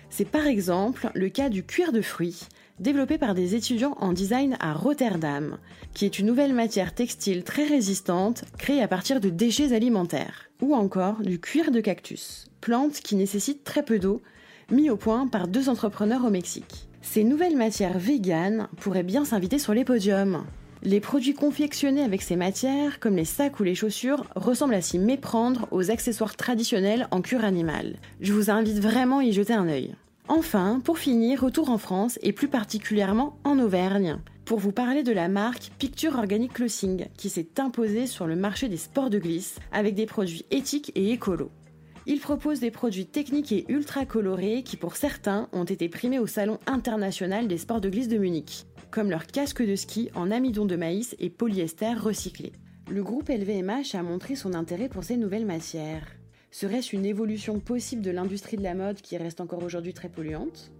C'est 0.09 0.27
par 0.27 0.47
exemple 0.47 1.11
le 1.13 1.29
cas 1.29 1.49
du 1.49 1.63
cuir 1.63 1.91
de 1.91 2.01
fruits, 2.01 2.47
développé 2.79 3.19
par 3.19 3.35
des 3.35 3.53
étudiants 3.53 3.95
en 3.99 4.11
design 4.11 4.57
à 4.59 4.73
Rotterdam, 4.73 5.59
qui 5.93 6.05
est 6.05 6.17
une 6.17 6.25
nouvelle 6.25 6.53
matière 6.53 6.95
textile 6.95 7.43
très 7.43 7.67
résistante 7.67 8.43
créée 8.57 8.81
à 8.81 8.87
partir 8.87 9.19
de 9.19 9.29
déchets 9.29 9.73
alimentaires, 9.73 10.49
ou 10.61 10.73
encore 10.73 11.21
du 11.21 11.39
cuir 11.39 11.69
de 11.69 11.79
cactus, 11.79 12.47
plante 12.59 12.93
qui 13.01 13.15
nécessite 13.15 13.63
très 13.63 13.83
peu 13.83 13.99
d'eau, 13.99 14.23
mis 14.71 14.89
au 14.89 14.97
point 14.97 15.27
par 15.27 15.47
deux 15.47 15.69
entrepreneurs 15.69 16.25
au 16.25 16.31
Mexique. 16.31 16.87
Ces 17.03 17.25
nouvelles 17.25 17.57
matières 17.57 17.99
véganes 17.99 18.69
pourraient 18.77 19.03
bien 19.03 19.25
s'inviter 19.25 19.59
sur 19.59 19.73
les 19.73 19.83
podiums. 19.83 20.45
Les 20.81 20.99
produits 20.99 21.33
confectionnés 21.33 22.01
avec 22.01 22.21
ces 22.21 22.35
matières, 22.35 22.99
comme 22.99 23.17
les 23.17 23.25
sacs 23.25 23.59
ou 23.59 23.63
les 23.63 23.75
chaussures, 23.75 24.25
ressemblent 24.35 24.73
à 24.73 24.81
s'y 24.81 24.97
méprendre 24.97 25.67
aux 25.71 25.91
accessoires 25.91 26.35
traditionnels 26.35 27.07
en 27.11 27.21
cuir 27.21 27.43
animal. 27.43 27.97
Je 28.19 28.33
vous 28.33 28.49
invite 28.49 28.79
vraiment 28.79 29.19
à 29.19 29.23
y 29.25 29.33
jeter 29.33 29.53
un 29.53 29.67
œil. 29.67 29.93
Enfin, 30.29 30.81
pour 30.83 30.97
finir, 30.97 31.41
retour 31.41 31.69
en 31.69 31.77
France 31.77 32.17
et 32.23 32.31
plus 32.31 32.47
particulièrement 32.47 33.37
en 33.43 33.59
Auvergne, 33.59 34.17
pour 34.45 34.59
vous 34.59 34.71
parler 34.71 35.03
de 35.03 35.11
la 35.11 35.27
marque 35.27 35.71
Picture 35.77 36.15
Organic 36.15 36.53
Clothing 36.53 37.07
qui 37.17 37.29
s'est 37.29 37.59
imposée 37.59 38.07
sur 38.07 38.27
le 38.27 38.37
marché 38.37 38.69
des 38.69 38.77
sports 38.77 39.09
de 39.09 39.19
glisse 39.19 39.59
avec 39.73 39.93
des 39.93 40.05
produits 40.05 40.45
éthiques 40.51 40.93
et 40.95 41.11
écolos. 41.11 41.51
Ils 42.05 42.19
proposent 42.19 42.59
des 42.59 42.71
produits 42.71 43.05
techniques 43.05 43.53
et 43.53 43.65
ultra 43.69 44.05
colorés 44.05 44.63
qui, 44.63 44.75
pour 44.75 44.97
certains, 44.97 45.47
ont 45.53 45.63
été 45.63 45.87
primés 45.87 46.19
au 46.19 46.27
Salon 46.27 46.59
international 46.67 47.47
des 47.47 47.57
sports 47.57 47.79
de 47.79 47.89
glisse 47.89 48.09
de 48.09 48.17
Munich, 48.17 48.65
comme 48.91 49.09
leur 49.09 49.25
casque 49.25 49.63
de 49.63 49.75
ski 49.75 50.09
en 50.13 50.29
amidon 50.29 50.65
de 50.65 50.75
maïs 50.75 51.15
et 51.19 51.29
polyester 51.29 51.93
recyclé. 51.93 52.51
Le 52.89 53.03
groupe 53.03 53.29
LVMH 53.29 53.95
a 53.95 54.03
montré 54.03 54.35
son 54.35 54.53
intérêt 54.53 54.89
pour 54.89 55.05
ces 55.05 55.15
nouvelles 55.15 55.45
matières. 55.45 56.07
Serait-ce 56.51 56.95
une 56.95 57.05
évolution 57.05 57.59
possible 57.59 58.01
de 58.01 58.11
l'industrie 58.11 58.57
de 58.57 58.63
la 58.63 58.75
mode 58.75 59.01
qui 59.01 59.15
reste 59.17 59.39
encore 59.39 59.63
aujourd'hui 59.63 59.93
très 59.93 60.09
polluante? 60.09 60.71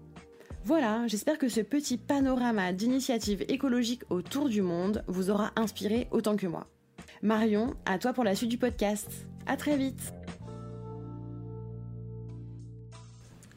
Voilà, 0.66 1.08
j'espère 1.08 1.38
que 1.38 1.50
ce 1.50 1.62
petit 1.62 1.98
panorama 1.98 2.74
d'initiatives 2.74 3.44
écologiques 3.48 4.04
autour 4.10 4.50
du 4.50 4.62
monde 4.62 5.04
vous 5.08 5.30
aura 5.30 5.52
inspiré 5.56 6.08
autant 6.12 6.36
que 6.36 6.48
moi. 6.48 6.68
Marion, 7.22 7.76
à 7.86 7.98
toi 7.98 8.14
pour 8.14 8.24
la 8.26 8.36
suite 8.36 8.52
du 8.52 8.58
podcast. 8.58 9.10
À 9.46 9.58
très 9.58 9.78
vite. 9.78 10.14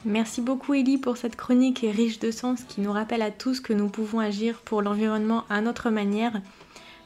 Merci 0.07 0.41
beaucoup 0.41 0.73
Ellie 0.73 0.99
pour 0.99 1.17
cette 1.17 1.35
chronique 1.35 1.81
riche 1.81 2.21
de 2.21 2.31
sens 2.31 2.63
qui 2.63 2.81
nous 2.81 2.93
rappelle 2.93 3.23
à 3.23 3.33
tous 3.33 3.59
que 3.59 3.73
nous 3.73 3.89
pouvons 3.89 4.21
agir 4.21 4.61
pour 4.61 4.81
l'environnement 4.81 5.43
à 5.51 5.61
notre 5.61 5.91
manière. 5.91 6.41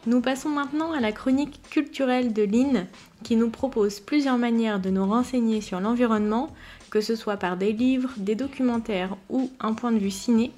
Nous 0.07 0.21
passons 0.21 0.51
maintenant 0.51 0.93
à 0.93 1.01
la 1.01 1.11
chronique 1.11 1.63
culturelle 1.71 2.35
de 2.35 2.43
Lynn 2.43 2.87
qui 3.25 3.37
nous 3.37 3.49
propose 3.49 4.01
plusieurs 4.01 4.37
manières 4.37 4.81
de 4.81 4.91
nous 4.91 5.07
renseigner 5.07 5.63
sur 5.63 5.81
l'environnement 5.81 6.55
que 6.91 7.01
ce 7.01 7.17
soit 7.17 7.39
par 7.39 7.57
des 7.57 7.73
livres, 7.73 8.11
des 8.19 8.35
documentaires 8.35 9.17
ou 9.31 9.51
un 9.61 9.73
point 9.73 9.93
de 9.93 9.99
vue 9.99 10.11
ciné. 10.11 10.53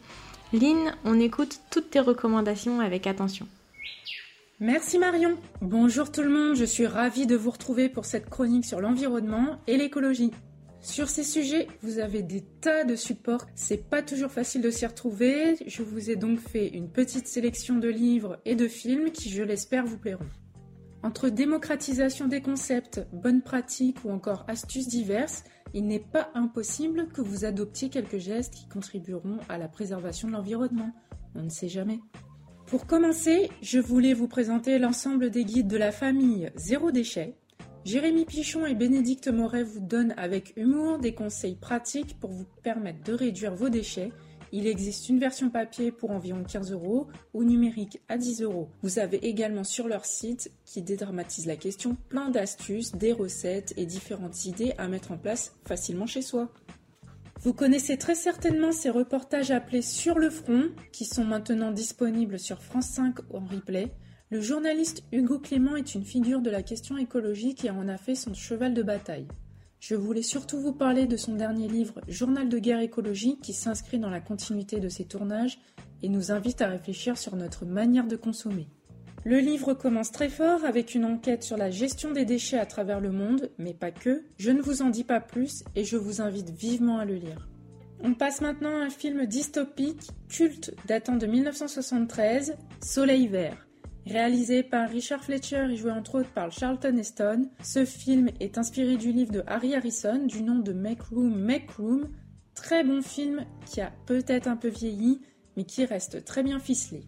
Lynn, 0.52 0.96
on 1.04 1.20
écoute 1.20 1.60
toutes 1.70 1.90
tes 1.90 2.00
recommandations 2.00 2.80
avec 2.80 3.06
attention. 3.06 3.46
Merci 4.58 4.98
Marion. 4.98 5.36
Bonjour 5.60 6.10
tout 6.10 6.22
le 6.22 6.30
monde, 6.30 6.56
je 6.56 6.64
suis 6.64 6.88
ravie 6.88 7.26
de 7.26 7.36
vous 7.36 7.52
retrouver 7.52 7.88
pour 7.88 8.04
cette 8.04 8.28
chronique 8.28 8.64
sur 8.64 8.80
l'environnement 8.80 9.58
et 9.68 9.76
l'écologie. 9.76 10.32
Sur 10.82 11.08
ces 11.08 11.22
sujets, 11.22 11.68
vous 11.80 12.00
avez 12.00 12.22
des 12.22 12.42
tas 12.60 12.82
de 12.82 12.96
supports, 12.96 13.46
c'est 13.54 13.88
pas 13.88 14.02
toujours 14.02 14.32
facile 14.32 14.62
de 14.62 14.70
s'y 14.70 14.84
retrouver. 14.84 15.56
Je 15.64 15.84
vous 15.84 16.10
ai 16.10 16.16
donc 16.16 16.40
fait 16.40 16.66
une 16.66 16.90
petite 16.90 17.28
sélection 17.28 17.78
de 17.78 17.88
livres 17.88 18.40
et 18.44 18.56
de 18.56 18.66
films 18.66 19.12
qui, 19.12 19.30
je 19.30 19.44
l'espère, 19.44 19.86
vous 19.86 19.96
plairont. 19.96 20.26
Entre 21.04 21.28
démocratisation 21.28 22.26
des 22.26 22.40
concepts, 22.40 23.00
bonnes 23.12 23.42
pratiques 23.42 24.04
ou 24.04 24.10
encore 24.10 24.44
astuces 24.48 24.88
diverses, 24.88 25.44
il 25.72 25.86
n'est 25.86 26.00
pas 26.00 26.30
impossible 26.34 27.06
que 27.14 27.20
vous 27.20 27.44
adoptiez 27.44 27.88
quelques 27.88 28.18
gestes 28.18 28.54
qui 28.54 28.68
contribueront 28.68 29.38
à 29.48 29.58
la 29.58 29.68
préservation 29.68 30.26
de 30.26 30.32
l'environnement. 30.32 30.90
On 31.36 31.42
ne 31.42 31.48
sait 31.48 31.68
jamais. 31.68 32.00
Pour 32.66 32.86
commencer, 32.86 33.50
je 33.62 33.78
voulais 33.78 34.14
vous 34.14 34.28
présenter 34.28 34.80
l'ensemble 34.80 35.30
des 35.30 35.44
guides 35.44 35.68
de 35.68 35.76
la 35.76 35.92
famille 35.92 36.50
Zéro 36.56 36.90
déchet. 36.90 37.36
Jérémy 37.84 38.24
Pichon 38.24 38.66
et 38.66 38.74
Bénédicte 38.74 39.28
Moret 39.28 39.64
vous 39.64 39.80
donnent 39.80 40.14
avec 40.16 40.52
humour 40.56 40.98
des 40.98 41.14
conseils 41.14 41.56
pratiques 41.56 42.18
pour 42.20 42.30
vous 42.30 42.46
permettre 42.62 43.02
de 43.04 43.12
réduire 43.12 43.54
vos 43.54 43.68
déchets 43.68 44.12
il 44.54 44.66
existe 44.66 45.08
une 45.08 45.18
version 45.18 45.48
papier 45.48 45.90
pour 45.90 46.10
environ 46.10 46.44
15 46.44 46.72
euros 46.72 47.08
ou 47.32 47.42
numérique 47.42 48.02
à 48.10 48.18
10 48.18 48.42
euros. 48.42 48.68
Vous 48.82 48.98
avez 48.98 49.26
également 49.26 49.64
sur 49.64 49.88
leur 49.88 50.04
site, 50.04 50.52
qui 50.66 50.82
dédramatise 50.82 51.46
la 51.46 51.56
question, 51.56 51.96
plein 52.10 52.28
d'astuces, 52.28 52.92
des 52.92 53.12
recettes 53.12 53.72
et 53.78 53.86
différentes 53.86 54.44
idées 54.44 54.74
à 54.76 54.88
mettre 54.88 55.10
en 55.10 55.16
place 55.16 55.56
facilement 55.64 56.06
chez 56.06 56.20
soi. 56.20 56.52
Vous 57.40 57.54
connaissez 57.54 57.96
très 57.96 58.14
certainement 58.14 58.72
ces 58.72 58.90
reportages 58.90 59.50
appelés 59.50 59.80
Sur 59.80 60.18
le 60.18 60.28
front, 60.28 60.68
qui 60.92 61.06
sont 61.06 61.24
maintenant 61.24 61.72
disponibles 61.72 62.38
sur 62.38 62.62
France 62.62 62.88
5 62.88 63.20
en 63.32 63.40
replay. 63.46 63.90
Le 64.32 64.40
journaliste 64.40 65.04
Hugo 65.12 65.38
Clément 65.38 65.76
est 65.76 65.94
une 65.94 66.06
figure 66.06 66.40
de 66.40 66.48
la 66.48 66.62
question 66.62 66.96
écologique 66.96 67.66
et 67.66 67.70
en 67.70 67.86
a 67.86 67.98
fait 67.98 68.14
son 68.14 68.32
cheval 68.32 68.72
de 68.72 68.82
bataille. 68.82 69.28
Je 69.78 69.94
voulais 69.94 70.22
surtout 70.22 70.58
vous 70.58 70.72
parler 70.72 71.04
de 71.04 71.18
son 71.18 71.34
dernier 71.34 71.68
livre, 71.68 72.00
Journal 72.08 72.48
de 72.48 72.58
guerre 72.58 72.80
écologique, 72.80 73.42
qui 73.42 73.52
s'inscrit 73.52 73.98
dans 73.98 74.08
la 74.08 74.22
continuité 74.22 74.80
de 74.80 74.88
ses 74.88 75.04
tournages 75.04 75.58
et 76.02 76.08
nous 76.08 76.32
invite 76.32 76.62
à 76.62 76.68
réfléchir 76.68 77.18
sur 77.18 77.36
notre 77.36 77.66
manière 77.66 78.06
de 78.06 78.16
consommer. 78.16 78.68
Le 79.26 79.38
livre 79.38 79.74
commence 79.74 80.12
très 80.12 80.30
fort 80.30 80.64
avec 80.64 80.94
une 80.94 81.04
enquête 81.04 81.42
sur 81.42 81.58
la 81.58 81.70
gestion 81.70 82.12
des 82.12 82.24
déchets 82.24 82.58
à 82.58 82.64
travers 82.64 83.00
le 83.00 83.12
monde, 83.12 83.50
mais 83.58 83.74
pas 83.74 83.90
que. 83.90 84.22
Je 84.38 84.50
ne 84.50 84.62
vous 84.62 84.80
en 84.80 84.88
dis 84.88 85.04
pas 85.04 85.20
plus 85.20 85.62
et 85.76 85.84
je 85.84 85.98
vous 85.98 86.22
invite 86.22 86.48
vivement 86.48 86.98
à 86.98 87.04
le 87.04 87.16
lire. 87.16 87.50
On 88.02 88.14
passe 88.14 88.40
maintenant 88.40 88.80
à 88.80 88.84
un 88.86 88.88
film 88.88 89.26
dystopique, 89.26 90.08
culte 90.30 90.74
datant 90.88 91.16
de 91.16 91.26
1973, 91.26 92.56
Soleil 92.80 93.26
vert. 93.26 93.68
Réalisé 94.06 94.64
par 94.64 94.90
Richard 94.90 95.22
Fletcher 95.22 95.68
et 95.70 95.76
joué 95.76 95.92
entre 95.92 96.20
autres 96.20 96.32
par 96.32 96.50
Charlton 96.50 96.96
Heston, 96.96 97.48
ce 97.62 97.84
film 97.84 98.30
est 98.40 98.58
inspiré 98.58 98.96
du 98.96 99.12
livre 99.12 99.30
de 99.30 99.44
Harry 99.46 99.74
Harrison 99.74 100.26
du 100.26 100.42
nom 100.42 100.56
de 100.56 100.72
Make 100.72 101.02
Room, 101.02 101.38
Make 101.38 101.70
Room. 101.72 102.08
Très 102.54 102.82
bon 102.82 103.00
film 103.00 103.46
qui 103.64 103.80
a 103.80 103.92
peut-être 104.06 104.48
un 104.48 104.56
peu 104.56 104.68
vieilli, 104.68 105.22
mais 105.56 105.64
qui 105.64 105.84
reste 105.84 106.24
très 106.24 106.42
bien 106.42 106.58
ficelé. 106.58 107.04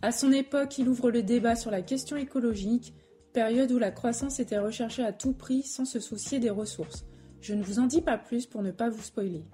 À 0.00 0.10
son 0.10 0.32
époque, 0.32 0.78
il 0.78 0.88
ouvre 0.88 1.10
le 1.10 1.22
débat 1.22 1.54
sur 1.54 1.70
la 1.70 1.82
question 1.82 2.16
écologique, 2.16 2.94
période 3.34 3.70
où 3.70 3.78
la 3.78 3.90
croissance 3.90 4.40
était 4.40 4.58
recherchée 4.58 5.04
à 5.04 5.12
tout 5.12 5.34
prix 5.34 5.62
sans 5.62 5.84
se 5.84 6.00
soucier 6.00 6.38
des 6.38 6.50
ressources. 6.50 7.04
Je 7.40 7.54
ne 7.54 7.62
vous 7.62 7.78
en 7.78 7.86
dis 7.86 8.00
pas 8.00 8.18
plus 8.18 8.46
pour 8.46 8.62
ne 8.62 8.70
pas 8.70 8.88
vous 8.88 9.02
spoiler. 9.02 9.44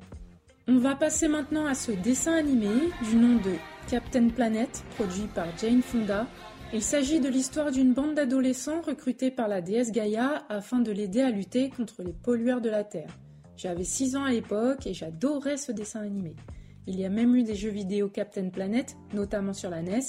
On 0.68 0.78
va 0.78 0.94
passer 0.94 1.28
maintenant 1.28 1.66
à 1.66 1.75
ce 1.75 1.92
dessin 1.92 2.35
animé 2.35 2.68
du 3.08 3.16
nom 3.16 3.37
de 3.37 3.52
Captain 3.88 4.28
Planet, 4.28 4.85
produit 4.97 5.26
par 5.35 5.47
Jane 5.58 5.82
Fonda, 5.82 6.26
il 6.73 6.83
s'agit 6.83 7.21
de 7.21 7.29
l'histoire 7.29 7.71
d'une 7.71 7.95
bande 7.95 8.15
d'adolescents 8.15 8.83
recrutés 8.83 9.31
par 9.31 9.49
la 9.49 9.63
déesse 9.63 9.91
Gaïa 9.91 10.45
afin 10.49 10.81
de 10.81 10.93
l'aider 10.93 11.23
à 11.23 11.31
lutter 11.31 11.71
contre 11.71 12.03
les 12.03 12.13
pollueurs 12.13 12.61
de 12.61 12.69
la 12.69 12.85
Terre. 12.85 13.17
J'avais 13.57 13.85
6 13.85 14.17
ans 14.17 14.25
à 14.25 14.31
l'époque 14.31 14.87
et 14.87 14.93
j'adorais 14.93 15.57
ce 15.57 15.73
dessin 15.73 16.01
animé. 16.01 16.37
Il 16.87 16.99
y 16.99 17.05
a 17.05 17.09
même 17.09 17.35
eu 17.35 17.43
des 17.43 17.55
jeux 17.55 17.71
vidéo 17.71 18.09
Captain 18.09 18.51
Planet, 18.51 18.97
notamment 19.15 19.53
sur 19.53 19.71
la 19.71 19.83
NES. 19.83 20.01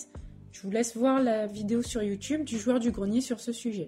Je 0.52 0.62
vous 0.62 0.70
laisse 0.70 0.98
voir 0.98 1.22
la 1.22 1.48
vidéo 1.48 1.82
sur 1.82 2.04
YouTube 2.04 2.44
du 2.44 2.58
joueur 2.58 2.80
du 2.80 2.92
grenier 2.92 3.22
sur 3.22 3.40
ce 3.40 3.54
sujet. 3.54 3.88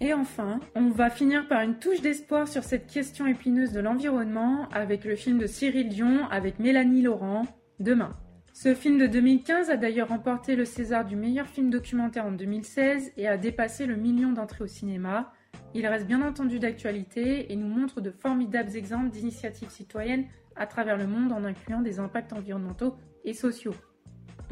Et 0.00 0.12
enfin, 0.12 0.60
on 0.74 0.90
va 0.90 1.10
finir 1.10 1.46
par 1.46 1.62
une 1.62 1.78
touche 1.78 2.00
d'espoir 2.00 2.48
sur 2.48 2.64
cette 2.64 2.88
question 2.88 3.26
épineuse 3.26 3.72
de 3.72 3.80
l'environnement 3.80 4.68
avec 4.70 5.04
le 5.04 5.14
film 5.14 5.38
de 5.38 5.46
Cyril 5.46 5.88
Dion 5.88 6.26
avec 6.30 6.58
Mélanie 6.58 7.02
Laurent, 7.02 7.46
Demain. 7.80 8.10
Ce 8.56 8.72
film 8.72 8.98
de 8.98 9.08
2015 9.08 9.68
a 9.68 9.76
d'ailleurs 9.76 10.10
remporté 10.10 10.54
le 10.54 10.64
César 10.64 11.04
du 11.04 11.16
meilleur 11.16 11.48
film 11.48 11.70
documentaire 11.70 12.24
en 12.24 12.30
2016 12.30 13.10
et 13.16 13.26
a 13.26 13.36
dépassé 13.36 13.84
le 13.84 13.96
million 13.96 14.30
d'entrées 14.30 14.62
au 14.62 14.68
cinéma. 14.68 15.32
Il 15.74 15.84
reste 15.88 16.06
bien 16.06 16.22
entendu 16.22 16.60
d'actualité 16.60 17.52
et 17.52 17.56
nous 17.56 17.66
montre 17.66 18.00
de 18.00 18.12
formidables 18.12 18.76
exemples 18.76 19.10
d'initiatives 19.10 19.70
citoyennes 19.70 20.26
à 20.54 20.68
travers 20.68 20.96
le 20.96 21.08
monde 21.08 21.32
en 21.32 21.42
incluant 21.42 21.80
des 21.80 21.98
impacts 21.98 22.32
environnementaux 22.32 22.94
et 23.24 23.34
sociaux. 23.34 23.74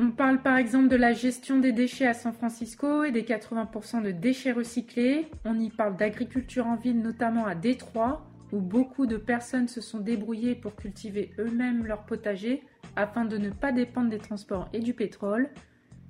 On 0.01 0.11
parle 0.11 0.43
par 0.43 0.57
exemple 0.57 0.89
de 0.89 0.97
la 0.97 1.13
gestion 1.13 1.61
des 1.61 1.71
déchets 1.71 2.09
à 2.09 2.15
San 2.15 2.33
Francisco 2.33 3.05
et 3.05 3.13
des 3.13 3.23
80% 3.23 4.03
de 4.03 4.11
déchets 4.11 4.51
recyclés. 4.51 5.29
On 5.45 5.61
y 5.61 5.71
parle 5.71 5.97
d'agriculture 5.97 6.67
en 6.67 6.75
ville, 6.75 7.01
notamment 7.01 7.47
à 7.47 7.55
Détroit, 7.55 8.27
où 8.53 8.61
beaucoup 8.61 9.07
de 9.07 9.17
personnes 9.17 9.69
se 9.69 9.81
sont 9.81 9.99
débrouillées 9.99 10.55
pour 10.55 10.77
cultiver 10.77 11.33
eux-mêmes 11.39 11.87
leur 11.87 12.05
potager 12.05 12.63
afin 12.97 13.25
de 13.25 13.39
ne 13.39 13.51
pas 13.51 13.73
dépendre 13.73 14.11
des 14.11 14.19
transports 14.19 14.69
et 14.73 14.81
du 14.81 14.95
pétrole. 14.95 15.51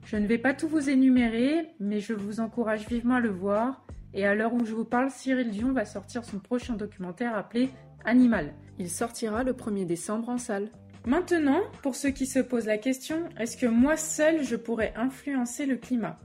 Je 0.05 0.17
ne 0.17 0.27
vais 0.27 0.39
pas 0.39 0.53
tout 0.53 0.69
vous 0.69 0.91
énumérer, 0.91 1.75
mais 1.79 2.01
je 2.01 2.13
vous 2.13 2.41
encourage 2.41 2.89
vivement 2.89 3.15
à 3.15 3.21
le 3.21 3.31
voir. 3.31 3.87
Et 4.15 4.27
à 4.27 4.35
l'heure 4.35 4.53
où 4.53 4.65
je 4.65 4.75
vous 4.75 4.85
parle, 4.85 5.11
Cyril 5.11 5.51
Dion 5.51 5.73
va 5.73 5.85
sortir 5.85 6.25
son 6.25 6.41
prochain 6.41 6.75
documentaire 6.75 7.37
appelé 7.37 7.71
Animal. 8.05 8.53
Il 8.79 8.91
sortira 8.91 9.45
le 9.45 9.53
1er 9.53 9.87
décembre 9.87 10.29
en 10.29 10.39
salle. 10.39 10.71
Maintenant, 11.07 11.61
pour 11.83 11.95
ceux 11.95 12.11
qui 12.11 12.27
se 12.27 12.41
posent 12.41 12.67
la 12.67 12.79
question, 12.79 13.29
est-ce 13.39 13.57
que 13.57 13.67
moi 13.67 13.97
seul 13.97 14.43
je 14.43 14.57
pourrais 14.57 14.93
influencer 14.97 15.67
le 15.67 15.77
climat? 15.77 16.19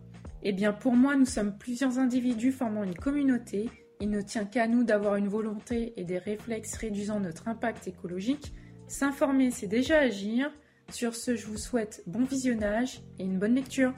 Eh 0.43 0.53
bien 0.53 0.73
pour 0.73 0.93
moi, 0.93 1.15
nous 1.15 1.25
sommes 1.25 1.57
plusieurs 1.57 1.99
individus 1.99 2.51
formant 2.51 2.83
une 2.83 2.95
communauté. 2.95 3.69
Il 3.99 4.11
ne 4.11 4.21
tient 4.21 4.45
qu'à 4.45 4.67
nous 4.67 4.83
d'avoir 4.83 5.15
une 5.15 5.27
volonté 5.27 5.93
et 5.97 6.03
des 6.03 6.19
réflexes 6.19 6.75
réduisant 6.75 7.19
notre 7.19 7.47
impact 7.47 7.87
écologique 7.87 8.53
S'informer, 8.87 9.51
c'est 9.51 9.67
déjà 9.67 9.99
agir. 9.99 10.49
Sur 10.89 11.15
ce, 11.15 11.35
je 11.35 11.47
vous 11.47 11.57
souhaite 11.57 12.03
bon 12.07 12.23
visionnage 12.23 13.01
et 13.19 13.23
une 13.23 13.37
bonne 13.37 13.55
lecture. 13.55 13.93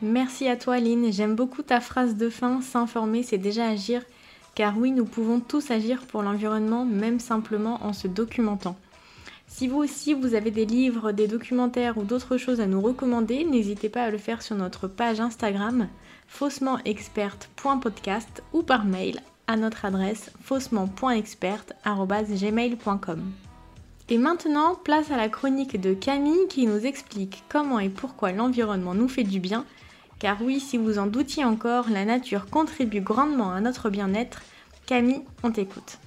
Merci 0.00 0.46
à 0.46 0.56
toi, 0.56 0.78
Lynn. 0.78 1.12
J'aime 1.12 1.34
beaucoup 1.34 1.62
ta 1.62 1.80
phrase 1.80 2.16
de 2.16 2.28
fin 2.28 2.60
S'informer, 2.60 3.22
c'est 3.22 3.38
déjà 3.38 3.68
agir. 3.68 4.02
Car 4.54 4.76
oui, 4.78 4.90
nous 4.90 5.06
pouvons 5.06 5.40
tous 5.40 5.70
agir 5.70 6.06
pour 6.06 6.22
l'environnement, 6.22 6.84
même 6.84 7.18
simplement 7.18 7.82
en 7.82 7.92
se 7.92 8.06
documentant. 8.08 8.76
Si 9.54 9.68
vous 9.68 9.76
aussi 9.76 10.14
vous 10.14 10.34
avez 10.34 10.50
des 10.50 10.64
livres, 10.64 11.12
des 11.12 11.28
documentaires 11.28 11.98
ou 11.98 12.04
d'autres 12.04 12.38
choses 12.38 12.62
à 12.62 12.66
nous 12.66 12.80
recommander, 12.80 13.44
n'hésitez 13.44 13.90
pas 13.90 14.04
à 14.04 14.10
le 14.10 14.16
faire 14.16 14.40
sur 14.40 14.56
notre 14.56 14.88
page 14.88 15.20
Instagram 15.20 15.88
faussementexperte.podcast 16.26 18.42
ou 18.54 18.62
par 18.62 18.86
mail 18.86 19.20
à 19.46 19.58
notre 19.58 19.84
adresse 19.84 20.32
faussement.experte.gmail.com. 20.42 23.22
Et 24.08 24.16
maintenant, 24.16 24.74
place 24.74 25.10
à 25.10 25.18
la 25.18 25.28
chronique 25.28 25.78
de 25.78 25.92
Camille 25.92 26.48
qui 26.48 26.66
nous 26.66 26.86
explique 26.86 27.44
comment 27.50 27.78
et 27.78 27.90
pourquoi 27.90 28.32
l'environnement 28.32 28.94
nous 28.94 29.08
fait 29.08 29.22
du 29.22 29.38
bien. 29.38 29.66
Car 30.18 30.40
oui, 30.40 30.60
si 30.60 30.78
vous 30.78 30.98
en 30.98 31.06
doutiez 31.06 31.44
encore, 31.44 31.90
la 31.90 32.06
nature 32.06 32.46
contribue 32.46 33.02
grandement 33.02 33.52
à 33.52 33.60
notre 33.60 33.90
bien-être. 33.90 34.40
Camille, 34.86 35.20
on 35.42 35.52
t'écoute. 35.52 35.98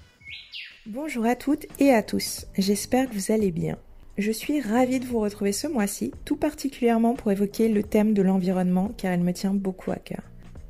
Bonjour 0.87 1.25
à 1.25 1.35
toutes 1.35 1.65
et 1.79 1.91
à 1.91 2.03
tous, 2.03 2.45
j'espère 2.55 3.09
que 3.09 3.15
vous 3.15 3.31
allez 3.31 3.49
bien. 3.49 3.75
Je 4.19 4.31
suis 4.31 4.61
ravie 4.61 4.99
de 4.99 5.05
vous 5.05 5.19
retrouver 5.19 5.51
ce 5.51 5.65
mois-ci, 5.67 6.11
tout 6.25 6.35
particulièrement 6.35 7.15
pour 7.15 7.31
évoquer 7.31 7.69
le 7.69 7.81
thème 7.81 8.13
de 8.13 8.21
l'environnement 8.21 8.91
car 8.95 9.11
il 9.15 9.23
me 9.23 9.33
tient 9.33 9.55
beaucoup 9.55 9.89
à 9.89 9.95
cœur. 9.95 10.21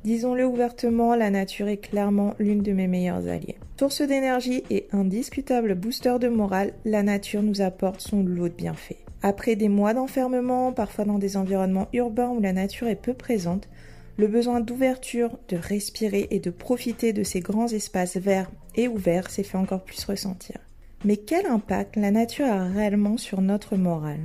Disons-le 0.04 0.46
ouvertement, 0.46 1.14
la 1.16 1.28
nature 1.28 1.68
est 1.68 1.76
clairement 1.76 2.32
l'une 2.38 2.62
de 2.62 2.72
mes 2.72 2.86
meilleures 2.86 3.28
alliées. 3.28 3.58
Source 3.78 4.00
d'énergie 4.00 4.62
et 4.70 4.86
indiscutable 4.90 5.74
booster 5.74 6.16
de 6.18 6.28
morale, 6.28 6.72
la 6.86 7.02
nature 7.02 7.42
nous 7.42 7.60
apporte 7.60 8.00
son 8.00 8.22
lot 8.22 8.48
de 8.48 8.54
bienfaits. 8.54 8.96
Après 9.20 9.54
des 9.54 9.68
mois 9.68 9.92
d'enfermement, 9.92 10.72
parfois 10.72 11.04
dans 11.04 11.18
des 11.18 11.36
environnements 11.36 11.88
urbains 11.92 12.30
où 12.30 12.40
la 12.40 12.54
nature 12.54 12.88
est 12.88 12.96
peu 12.96 13.12
présente, 13.12 13.68
le 14.16 14.28
besoin 14.28 14.60
d'ouverture, 14.60 15.38
de 15.50 15.58
respirer 15.58 16.26
et 16.30 16.40
de 16.40 16.48
profiter 16.48 17.12
de 17.12 17.22
ces 17.22 17.40
grands 17.40 17.68
espaces 17.68 18.16
verts 18.16 18.50
et 18.76 18.88
ouverts 18.88 19.30
s'est 19.30 19.42
fait 19.42 19.58
encore 19.58 19.84
plus 19.84 20.04
ressentir. 20.04 20.58
Mais 21.04 21.16
quel 21.16 21.46
impact 21.46 21.96
la 21.96 22.10
nature 22.10 22.46
a 22.46 22.64
réellement 22.64 23.16
sur 23.16 23.40
notre 23.40 23.76
morale? 23.76 24.20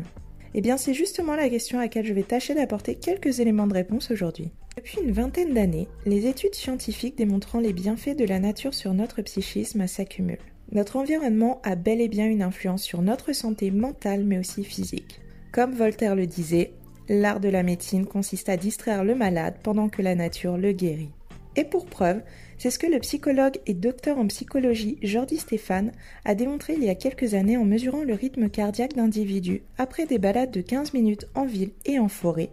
Eh 0.53 0.61
bien, 0.61 0.77
c'est 0.77 0.93
justement 0.93 1.35
la 1.35 1.49
question 1.49 1.79
à 1.79 1.83
laquelle 1.83 2.05
je 2.05 2.13
vais 2.13 2.23
tâcher 2.23 2.53
d'apporter 2.53 2.95
quelques 2.95 3.39
éléments 3.39 3.67
de 3.67 3.73
réponse 3.73 4.11
aujourd'hui. 4.11 4.51
Depuis 4.75 4.99
une 5.01 5.11
vingtaine 5.11 5.53
d'années, 5.53 5.87
les 6.05 6.27
études 6.27 6.55
scientifiques 6.55 7.17
démontrant 7.17 7.59
les 7.59 7.73
bienfaits 7.73 8.17
de 8.17 8.25
la 8.25 8.39
nature 8.39 8.73
sur 8.73 8.93
notre 8.93 9.21
psychisme 9.21 9.87
s'accumulent. 9.87 10.37
Notre 10.71 10.95
environnement 10.95 11.61
a 11.63 11.75
bel 11.75 11.99
et 11.99 12.07
bien 12.07 12.27
une 12.27 12.41
influence 12.41 12.83
sur 12.83 13.01
notre 13.01 13.33
santé 13.33 13.71
mentale 13.71 14.23
mais 14.23 14.39
aussi 14.39 14.63
physique. 14.63 15.19
Comme 15.51 15.73
Voltaire 15.73 16.15
le 16.15 16.25
disait, 16.25 16.71
l'art 17.09 17.41
de 17.41 17.49
la 17.49 17.63
médecine 17.63 18.05
consiste 18.05 18.47
à 18.47 18.55
distraire 18.55 19.03
le 19.03 19.15
malade 19.15 19.55
pendant 19.63 19.89
que 19.89 20.01
la 20.01 20.15
nature 20.15 20.57
le 20.57 20.71
guérit. 20.71 21.11
Et 21.57 21.65
pour 21.65 21.85
preuve, 21.85 22.21
c'est 22.61 22.69
ce 22.69 22.77
que 22.77 22.85
le 22.85 22.99
psychologue 22.99 23.57
et 23.65 23.73
docteur 23.73 24.19
en 24.19 24.27
psychologie 24.27 24.99
Jordi 25.01 25.37
Stéphane 25.37 25.91
a 26.25 26.35
démontré 26.35 26.75
il 26.77 26.83
y 26.83 26.89
a 26.89 26.93
quelques 26.93 27.33
années 27.33 27.57
en 27.57 27.65
mesurant 27.65 28.03
le 28.03 28.13
rythme 28.13 28.49
cardiaque 28.49 28.93
d'individus 28.93 29.63
après 29.79 30.05
des 30.05 30.19
balades 30.19 30.51
de 30.51 30.61
15 30.61 30.93
minutes 30.93 31.25
en 31.33 31.47
ville 31.47 31.71
et 31.85 31.97
en 31.97 32.07
forêt, 32.07 32.51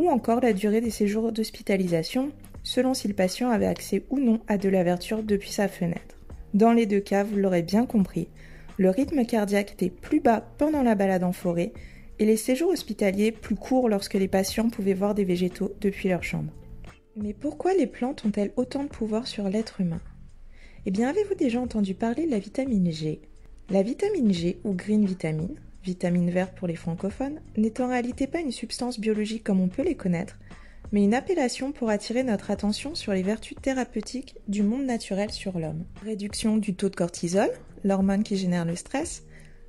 ou 0.00 0.08
encore 0.08 0.40
la 0.40 0.54
durée 0.54 0.80
des 0.80 0.90
séjours 0.90 1.30
d'hospitalisation, 1.30 2.32
selon 2.64 2.94
si 2.94 3.06
le 3.06 3.14
patient 3.14 3.48
avait 3.48 3.68
accès 3.68 4.02
ou 4.10 4.18
non 4.18 4.40
à 4.48 4.58
de 4.58 4.68
l'averture 4.68 5.22
depuis 5.22 5.52
sa 5.52 5.68
fenêtre. 5.68 6.18
Dans 6.52 6.72
les 6.72 6.86
deux 6.86 6.98
cas, 6.98 7.22
vous 7.22 7.36
l'aurez 7.36 7.62
bien 7.62 7.86
compris, 7.86 8.26
le 8.76 8.90
rythme 8.90 9.24
cardiaque 9.24 9.74
était 9.74 9.88
plus 9.88 10.18
bas 10.18 10.44
pendant 10.58 10.82
la 10.82 10.96
balade 10.96 11.22
en 11.22 11.32
forêt 11.32 11.72
et 12.18 12.24
les 12.24 12.36
séjours 12.36 12.70
hospitaliers 12.70 13.30
plus 13.30 13.54
courts 13.54 13.88
lorsque 13.88 14.14
les 14.14 14.26
patients 14.26 14.68
pouvaient 14.68 14.94
voir 14.94 15.14
des 15.14 15.24
végétaux 15.24 15.72
depuis 15.80 16.08
leur 16.08 16.24
chambre. 16.24 16.50
Mais 17.16 17.32
pourquoi 17.32 17.74
les 17.74 17.86
plantes 17.86 18.24
ont-elles 18.24 18.52
autant 18.56 18.82
de 18.82 18.88
pouvoir 18.88 19.28
sur 19.28 19.48
l'être 19.48 19.80
humain? 19.80 20.00
Eh 20.84 20.90
bien, 20.90 21.08
avez-vous 21.08 21.36
déjà 21.36 21.60
entendu 21.60 21.94
parler 21.94 22.26
de 22.26 22.30
la 22.30 22.40
vitamine 22.40 22.90
G? 22.90 23.20
La 23.70 23.82
vitamine 23.82 24.32
G, 24.32 24.58
ou 24.64 24.72
green 24.72 25.06
vitamine, 25.06 25.54
vitamine 25.84 26.30
verte 26.30 26.56
pour 26.56 26.66
les 26.66 26.74
francophones, 26.74 27.40
n'est 27.56 27.80
en 27.80 27.88
réalité 27.88 28.26
pas 28.26 28.40
une 28.40 28.50
substance 28.50 28.98
biologique 28.98 29.44
comme 29.44 29.60
on 29.60 29.68
peut 29.68 29.84
les 29.84 29.94
connaître, 29.94 30.40
mais 30.90 31.04
une 31.04 31.14
appellation 31.14 31.70
pour 31.70 31.88
attirer 31.88 32.24
notre 32.24 32.50
attention 32.50 32.96
sur 32.96 33.12
les 33.12 33.22
vertus 33.22 33.56
thérapeutiques 33.62 34.34
du 34.48 34.64
monde 34.64 34.84
naturel 34.84 35.30
sur 35.30 35.58
l'homme. 35.58 35.84
Réduction 36.04 36.56
du 36.56 36.74
taux 36.74 36.88
de 36.88 36.96
cortisol, 36.96 37.50
l'hormone 37.84 38.24
qui 38.24 38.36
génère 38.36 38.64
le 38.64 38.74
stress, 38.74 39.22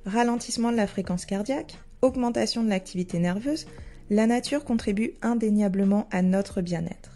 ralentissement 0.04 0.72
de 0.72 0.76
la 0.76 0.88
fréquence 0.88 1.26
cardiaque, 1.26 1.78
augmentation 2.02 2.64
de 2.64 2.70
l'activité 2.70 3.20
nerveuse, 3.20 3.66
la 4.10 4.26
nature 4.26 4.64
contribue 4.64 5.14
indéniablement 5.22 6.08
à 6.10 6.22
notre 6.22 6.60
bien-être. 6.60 7.15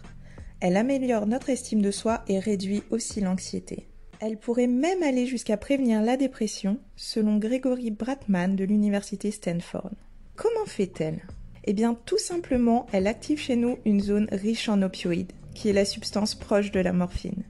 Elle 0.61 0.77
améliore 0.77 1.25
notre 1.25 1.49
estime 1.49 1.81
de 1.81 1.89
soi 1.89 2.23
et 2.27 2.37
réduit 2.37 2.83
aussi 2.91 3.19
l'anxiété. 3.19 3.87
Elle 4.19 4.37
pourrait 4.37 4.67
même 4.67 5.01
aller 5.01 5.25
jusqu'à 5.25 5.57
prévenir 5.57 6.03
la 6.03 6.17
dépression, 6.17 6.77
selon 6.95 7.39
Gregory 7.39 7.89
Bratman 7.89 8.55
de 8.55 8.63
l'université 8.63 9.31
Stanford. 9.31 9.89
Comment 10.35 10.67
fait-elle? 10.67 11.23
Eh 11.63 11.73
bien, 11.73 11.97
tout 12.05 12.19
simplement, 12.19 12.85
elle 12.91 13.07
active 13.07 13.39
chez 13.39 13.55
nous 13.55 13.79
une 13.85 14.01
zone 14.01 14.27
riche 14.31 14.69
en 14.69 14.83
opioïdes, 14.83 15.31
qui 15.55 15.69
est 15.69 15.73
la 15.73 15.85
substance 15.85 16.35
proche 16.35 16.69
de 16.69 16.79
la 16.79 16.93
morphine. 16.93 17.43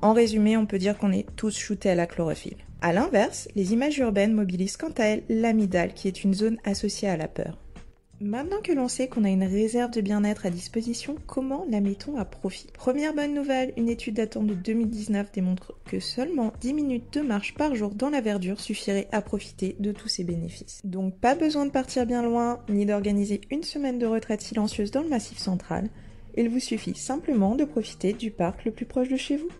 En 0.00 0.12
résumé, 0.12 0.56
on 0.56 0.66
peut 0.66 0.78
dire 0.78 0.98
qu'on 0.98 1.12
est 1.12 1.26
tous 1.36 1.56
shootés 1.56 1.90
à 1.90 1.94
la 1.94 2.08
chlorophylle. 2.08 2.56
A 2.80 2.92
l'inverse, 2.92 3.46
les 3.54 3.72
images 3.72 3.98
urbaines 3.98 4.34
mobilisent 4.34 4.76
quant 4.76 4.90
à 4.98 5.04
elles 5.04 5.22
l'amygdale, 5.28 5.94
qui 5.94 6.08
est 6.08 6.24
une 6.24 6.34
zone 6.34 6.58
associée 6.64 7.08
à 7.08 7.16
la 7.16 7.28
peur. 7.28 7.56
Maintenant 8.22 8.60
que 8.62 8.70
l'on 8.70 8.86
sait 8.86 9.08
qu'on 9.08 9.24
a 9.24 9.30
une 9.30 9.42
réserve 9.42 9.90
de 9.90 10.00
bien-être 10.00 10.46
à 10.46 10.50
disposition, 10.50 11.16
comment 11.26 11.66
la 11.68 11.80
mettons 11.80 12.16
à 12.16 12.24
profit? 12.24 12.68
Première 12.72 13.14
bonne 13.14 13.34
nouvelle, 13.34 13.72
une 13.76 13.88
étude 13.88 14.14
datant 14.14 14.44
de 14.44 14.54
2019 14.54 15.32
démontre 15.32 15.74
que 15.86 15.98
seulement 15.98 16.52
10 16.60 16.72
minutes 16.72 17.12
de 17.14 17.20
marche 17.20 17.54
par 17.54 17.74
jour 17.74 17.90
dans 17.90 18.10
la 18.10 18.20
verdure 18.20 18.60
suffirait 18.60 19.08
à 19.10 19.22
profiter 19.22 19.74
de 19.80 19.90
tous 19.90 20.06
ces 20.06 20.22
bénéfices. 20.22 20.82
Donc 20.84 21.18
pas 21.18 21.34
besoin 21.34 21.66
de 21.66 21.72
partir 21.72 22.06
bien 22.06 22.22
loin, 22.22 22.60
ni 22.68 22.86
d'organiser 22.86 23.40
une 23.50 23.64
semaine 23.64 23.98
de 23.98 24.06
retraite 24.06 24.40
silencieuse 24.40 24.92
dans 24.92 25.02
le 25.02 25.08
massif 25.08 25.38
central. 25.38 25.88
Il 26.36 26.48
vous 26.48 26.60
suffit 26.60 26.94
simplement 26.94 27.56
de 27.56 27.64
profiter 27.64 28.12
du 28.12 28.30
parc 28.30 28.64
le 28.64 28.70
plus 28.70 28.86
proche 28.86 29.08
de 29.08 29.16
chez 29.16 29.36
vous. 29.36 29.50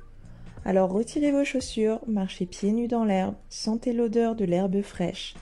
Alors 0.65 0.93
retirez 0.93 1.33
vos 1.33 1.45
chaussures, 1.45 1.99
marchez 2.07 2.47
pieds 2.47 2.71
nus 2.71 2.87
dans 2.87 3.05
l'herbe, 3.05 3.35
sentez 3.49 3.93
l'odeur 3.93 4.37
de 4.37 4.45
l'herbe 4.45 4.83
fraîche, 4.83 5.35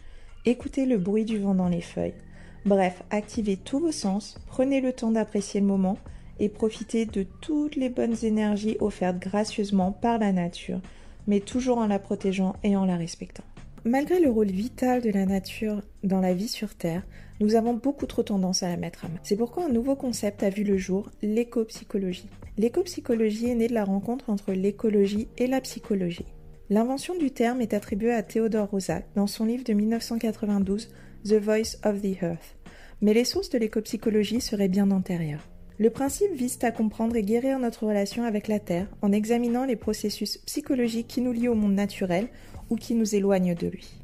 écoutez 0.46 0.86
le 0.86 0.96
bruit 0.96 1.26
du 1.26 1.38
vent 1.38 1.54
dans 1.54 1.68
les 1.68 1.82
feuilles. 1.82 2.14
Bref, 2.66 3.02
activez 3.10 3.56
tous 3.56 3.78
vos 3.78 3.92
sens, 3.92 4.38
prenez 4.46 4.80
le 4.80 4.92
temps 4.92 5.10
d'apprécier 5.10 5.60
le 5.60 5.66
moment 5.66 5.96
et 6.38 6.48
profitez 6.48 7.06
de 7.06 7.24
toutes 7.40 7.76
les 7.76 7.88
bonnes 7.88 8.16
énergies 8.22 8.76
offertes 8.80 9.18
gracieusement 9.18 9.92
par 9.92 10.18
la 10.18 10.32
nature, 10.32 10.80
mais 11.26 11.40
toujours 11.40 11.78
en 11.78 11.86
la 11.86 11.98
protégeant 11.98 12.54
et 12.62 12.76
en 12.76 12.84
la 12.84 12.96
respectant. 12.96 13.44
Malgré 13.84 14.20
le 14.20 14.30
rôle 14.30 14.50
vital 14.50 15.00
de 15.00 15.10
la 15.10 15.24
nature 15.24 15.80
dans 16.04 16.20
la 16.20 16.34
vie 16.34 16.48
sur 16.48 16.74
Terre, 16.74 17.02
nous 17.40 17.54
avons 17.54 17.72
beaucoup 17.72 18.04
trop 18.04 18.22
tendance 18.22 18.62
à 18.62 18.68
la 18.68 18.76
mettre 18.76 19.06
à 19.06 19.08
mal. 19.08 19.20
C'est 19.22 19.36
pourquoi 19.36 19.64
un 19.64 19.70
nouveau 19.70 19.96
concept 19.96 20.42
a 20.42 20.50
vu 20.50 20.64
le 20.64 20.76
jour, 20.76 21.08
l'éco-psychologie. 21.22 22.28
L'éco-psychologie 22.58 23.48
est 23.48 23.54
née 23.54 23.68
de 23.68 23.74
la 23.74 23.84
rencontre 23.84 24.28
entre 24.28 24.52
l'écologie 24.52 25.28
et 25.38 25.46
la 25.46 25.62
psychologie. 25.62 26.26
L'invention 26.68 27.16
du 27.16 27.30
terme 27.30 27.62
est 27.62 27.72
attribuée 27.72 28.12
à 28.12 28.22
Théodore 28.22 28.68
Rosa 28.68 29.00
dans 29.14 29.26
son 29.26 29.46
livre 29.46 29.64
de 29.64 29.72
1992 29.72 30.90
The 31.24 31.34
Voice 31.34 31.76
of 31.84 32.00
the 32.00 32.22
Earth. 32.22 32.56
Mais 33.02 33.12
les 33.12 33.26
sources 33.26 33.50
de 33.50 33.58
l'écopsychologie 33.58 34.40
seraient 34.40 34.68
bien 34.68 34.90
antérieures. 34.90 35.46
Le 35.78 35.90
principe 35.90 36.32
vise 36.32 36.58
à 36.62 36.70
comprendre 36.70 37.14
et 37.14 37.22
guérir 37.22 37.58
notre 37.58 37.86
relation 37.86 38.24
avec 38.24 38.48
la 38.48 38.58
Terre 38.58 38.88
en 39.02 39.12
examinant 39.12 39.66
les 39.66 39.76
processus 39.76 40.38
psychologiques 40.38 41.08
qui 41.08 41.20
nous 41.20 41.32
lient 41.32 41.48
au 41.48 41.54
monde 41.54 41.74
naturel 41.74 42.28
ou 42.70 42.76
qui 42.76 42.94
nous 42.94 43.14
éloignent 43.14 43.54
de 43.54 43.66
lui. 43.66 44.00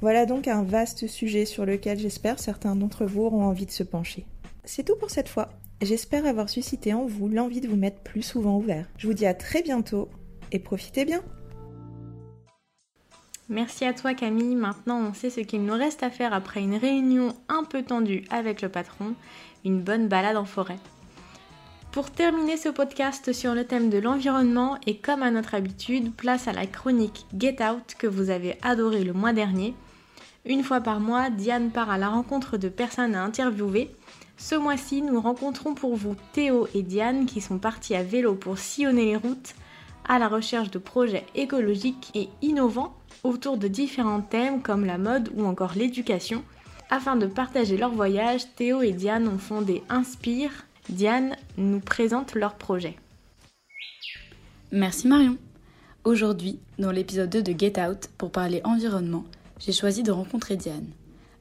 Voilà 0.00 0.24
donc 0.24 0.46
un 0.46 0.62
vaste 0.62 1.08
sujet 1.08 1.46
sur 1.46 1.66
lequel 1.66 1.98
j'espère 1.98 2.38
certains 2.38 2.76
d'entre 2.76 3.06
vous 3.06 3.22
auront 3.22 3.44
envie 3.44 3.66
de 3.66 3.72
se 3.72 3.82
pencher. 3.82 4.26
C'est 4.64 4.84
tout 4.84 4.96
pour 4.96 5.10
cette 5.10 5.28
fois. 5.28 5.50
J'espère 5.80 6.26
avoir 6.26 6.48
suscité 6.48 6.94
en 6.94 7.06
vous 7.06 7.28
l'envie 7.28 7.60
de 7.60 7.68
vous 7.68 7.76
mettre 7.76 8.02
plus 8.02 8.22
souvent 8.22 8.56
ouvert. 8.56 8.88
Je 8.98 9.08
vous 9.08 9.14
dis 9.14 9.26
à 9.26 9.34
très 9.34 9.62
bientôt 9.62 10.08
et 10.52 10.60
profitez 10.60 11.04
bien 11.04 11.22
Merci 13.52 13.84
à 13.84 13.92
toi 13.92 14.14
Camille. 14.14 14.54
Maintenant, 14.54 14.98
on 14.98 15.12
sait 15.12 15.28
ce 15.28 15.40
qu'il 15.40 15.62
nous 15.66 15.74
reste 15.74 16.02
à 16.02 16.08
faire 16.08 16.32
après 16.32 16.62
une 16.62 16.74
réunion 16.74 17.36
un 17.50 17.64
peu 17.64 17.82
tendue 17.82 18.24
avec 18.30 18.62
le 18.62 18.70
patron, 18.70 19.12
une 19.66 19.82
bonne 19.82 20.08
balade 20.08 20.38
en 20.38 20.46
forêt. 20.46 20.78
Pour 21.90 22.10
terminer 22.10 22.56
ce 22.56 22.70
podcast 22.70 23.34
sur 23.34 23.54
le 23.54 23.66
thème 23.66 23.90
de 23.90 23.98
l'environnement 23.98 24.78
et 24.86 24.96
comme 24.96 25.22
à 25.22 25.30
notre 25.30 25.54
habitude, 25.54 26.14
place 26.14 26.48
à 26.48 26.54
la 26.54 26.66
chronique 26.66 27.26
Get 27.38 27.58
Out 27.62 27.94
que 27.98 28.06
vous 28.06 28.30
avez 28.30 28.56
adoré 28.62 29.04
le 29.04 29.12
mois 29.12 29.34
dernier. 29.34 29.74
Une 30.46 30.62
fois 30.62 30.80
par 30.80 30.98
mois, 30.98 31.28
Diane 31.28 31.70
part 31.70 31.90
à 31.90 31.98
la 31.98 32.08
rencontre 32.08 32.56
de 32.56 32.70
personnes 32.70 33.14
à 33.14 33.22
interviewer. 33.22 33.90
Ce 34.38 34.54
mois-ci, 34.54 35.02
nous 35.02 35.20
rencontrons 35.20 35.74
pour 35.74 35.94
vous 35.94 36.16
Théo 36.32 36.68
et 36.74 36.82
Diane 36.82 37.26
qui 37.26 37.42
sont 37.42 37.58
partis 37.58 37.96
à 37.96 38.02
vélo 38.02 38.34
pour 38.34 38.56
sillonner 38.56 39.04
les 39.04 39.16
routes 39.16 39.54
à 40.08 40.18
la 40.18 40.28
recherche 40.28 40.70
de 40.70 40.78
projets 40.78 41.26
écologiques 41.34 42.10
et 42.14 42.30
innovants 42.40 42.96
autour 43.24 43.56
de 43.56 43.68
différents 43.68 44.20
thèmes 44.20 44.62
comme 44.62 44.84
la 44.84 44.98
mode 44.98 45.30
ou 45.34 45.44
encore 45.44 45.74
l'éducation. 45.74 46.42
Afin 46.90 47.16
de 47.16 47.26
partager 47.26 47.76
leur 47.76 47.90
voyage, 47.90 48.42
Théo 48.56 48.82
et 48.82 48.92
Diane 48.92 49.28
ont 49.28 49.38
fondé 49.38 49.82
Inspire. 49.88 50.50
Diane 50.88 51.36
nous 51.56 51.80
présente 51.80 52.34
leur 52.34 52.54
projet. 52.54 52.96
Merci 54.72 55.06
Marion. 55.06 55.36
Aujourd'hui, 56.04 56.58
dans 56.78 56.90
l'épisode 56.90 57.30
2 57.30 57.42
de 57.42 57.58
Get 57.58 57.80
Out, 57.80 58.08
pour 58.18 58.32
parler 58.32 58.60
environnement, 58.64 59.24
j'ai 59.60 59.72
choisi 59.72 60.02
de 60.02 60.10
rencontrer 60.10 60.56
Diane. 60.56 60.88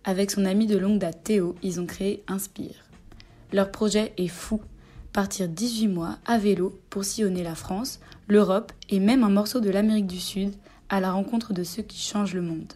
Avec 0.04 0.32
son 0.32 0.46
ami 0.46 0.68
de 0.68 0.78
longue 0.78 1.00
date 1.00 1.24
Théo, 1.24 1.56
ils 1.64 1.80
ont 1.80 1.86
créé 1.86 2.24
Inspire. 2.28 2.76
Leur 3.52 3.72
projet 3.72 4.14
est 4.18 4.28
fou. 4.28 4.62
Partir 5.14 5.50
18 5.50 5.88
mois 5.88 6.20
à 6.26 6.38
vélo 6.38 6.80
pour 6.90 7.04
sillonner 7.04 7.44
la 7.44 7.56
France, 7.56 8.00
l'Europe 8.28 8.72
et 8.90 9.00
même 9.00 9.24
un 9.24 9.30
morceau 9.30 9.60
de 9.60 9.70
l'Amérique 9.70 10.08
du 10.08 10.20
Sud 10.20 10.54
à 10.92 11.00
la 11.00 11.14
rencontre 11.14 11.54
de 11.54 11.64
ceux 11.64 11.82
qui 11.82 11.98
changent 11.98 12.34
le 12.34 12.42
monde. 12.42 12.74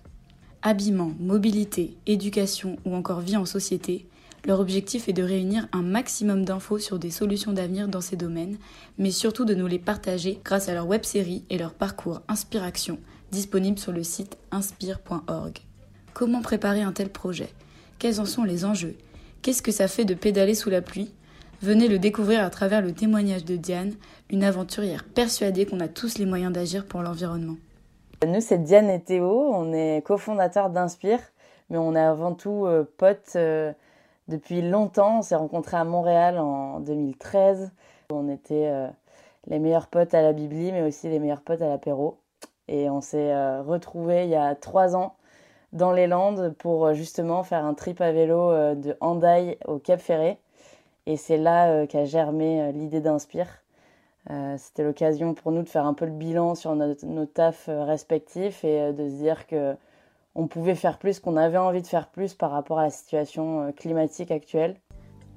Habillement, 0.62 1.12
mobilité, 1.19 1.97
éducation 2.08 2.78
ou 2.86 2.95
encore 2.95 3.19
vie 3.19 3.36
en 3.36 3.45
société, 3.45 4.08
leur 4.45 4.62
objectif 4.62 5.10
est 5.10 5.13
de 5.13 5.21
réunir 5.21 5.67
un 5.73 5.82
maximum 5.82 6.45
d'infos 6.45 6.80
sur 6.80 6.97
des 6.97 7.12
solutions 7.12 7.51
d'avenir 7.51 7.89
dans 7.89 7.99
ces 7.99 8.15
domaines, 8.15 8.58
mais 8.97 9.12
surtout 9.12 9.43
de 9.43 9.54
nous 9.54 9.67
les 9.67 9.80
partager 9.80 10.39
grâce 10.45 10.69
à 10.69 10.73
leur 10.73 10.88
web-série 10.88 11.43
et 11.49 11.58
leur 11.58 11.73
parcours 11.73 12.21
Inspiration, 12.30 12.99
disponible 13.32 13.80
sur 13.80 13.91
le 13.91 14.04
site 14.04 14.38
inspire.org. 14.51 15.60
Comment 16.13 16.41
préparer 16.41 16.84
un 16.84 16.93
tel 16.93 17.10
projet? 17.10 17.49
Quels 17.99 18.21
en 18.21 18.25
sont 18.25 18.43
les 18.43 18.63
enjeux? 18.63 18.95
Qu'est-ce 19.41 19.62
que 19.62 19.73
ça 19.73 19.89
fait 19.89 20.06
de 20.06 20.13
pédaler 20.13 20.56
sous 20.56 20.69
la 20.69 20.82
pluie? 20.82 21.12
Venez 21.62 21.89
le 21.89 21.99
découvrir 21.99 22.43
à 22.43 22.49
travers 22.49 22.82
le 22.82 22.93
témoignage 22.93 23.43
de 23.43 23.58
Diane, 23.58 23.93
une 24.30 24.45
aventurière 24.45 25.04
persuadée 25.04 25.65
qu'on 25.65 25.82
a 25.82 25.89
tous 25.89 26.17
les 26.17 26.25
moyens 26.25 26.54
d'agir 26.54 26.86
pour 26.86 27.01
l'environnement. 27.01 27.58
Nous, 28.23 28.39
c'est 28.41 28.60
Diane 28.60 28.89
et 28.89 29.01
Théo, 29.01 29.51
on 29.54 29.73
est 29.73 30.01
cofondateurs 30.06 30.69
d'Inspire, 30.69 31.19
mais 31.69 31.78
on 31.78 31.95
est 31.95 31.99
avant 31.99 32.34
tout 32.34 32.65
euh, 32.65 32.89
potes 32.97 33.34
euh, 33.36 33.73
depuis 34.30 34.62
longtemps. 34.62 35.19
On 35.19 35.21
s'est 35.21 35.36
rencontrés 35.36 35.78
à 35.78 35.84
Montréal 35.84 36.39
en 36.39 36.80
2013. 36.80 37.71
On 38.12 38.30
était 38.30 38.67
euh, 38.67 38.88
les 39.47 39.60
meilleurs 39.60 39.88
potes 39.88 40.13
à 40.13 40.21
la 40.21 40.32
Bibli, 40.32 40.71
mais 40.71 40.82
aussi 40.82 41.10
les 41.10 41.19
meilleurs 41.19 41.41
potes 41.41 41.62
à 41.62 41.67
l'apéro. 41.67 42.17
Et 42.67 42.89
on 42.89 43.01
s'est 43.01 43.60
retrouvés 43.60 44.23
il 44.23 44.30
y 44.30 44.36
a 44.36 44.56
trois 44.56 44.95
ans 44.95 45.15
dans 45.73 45.91
les 45.91 46.08
Landes 46.08 46.56
pour 46.58 46.93
justement 46.93 47.43
faire 47.43 47.63
un 47.63 47.75
trip 47.75 48.01
à 48.01 48.12
vélo 48.12 48.51
de 48.73 48.97
Handaï 49.01 49.60
au 49.67 49.78
Cap 49.78 49.99
Ferré. 49.99 50.39
Et 51.06 51.15
c'est 51.15 51.38
là 51.38 51.86
qu'a 51.86 52.06
germé 52.06 52.71
l'idée 52.71 53.01
d'Inspire. 53.01 53.62
Euh, 54.32 54.56
c'était 54.58 54.84
l'occasion 54.84 55.34
pour 55.36 55.52
nous 55.52 55.62
de 55.62 55.70
faire 55.70 55.86
un 55.86 55.94
peu 55.94 56.06
le 56.06 56.12
bilan 56.12 56.56
sur 56.56 56.76
nos, 56.76 57.26
tafs 57.26 57.70
euh, 57.70 57.84
respectifs 57.84 58.64
et 58.64 58.82
euh, 58.82 58.92
de 58.92 59.08
se 59.08 59.14
dire 59.16 59.46
que 59.46 59.76
on 60.34 60.48
pouvait 60.48 60.76
faire 60.76 60.98
plus, 60.98 61.20
qu'on 61.20 61.38
avait 61.38 61.58
envie 61.58 61.82
de 61.82 61.88
faire 61.88 62.10
plus 62.10 62.34
par 62.34 62.52
rapport 62.52 62.80
à 62.80 62.84
la 62.84 62.90
situation 62.90 63.72
climatique 63.72 64.32
actuelle. 64.32 64.76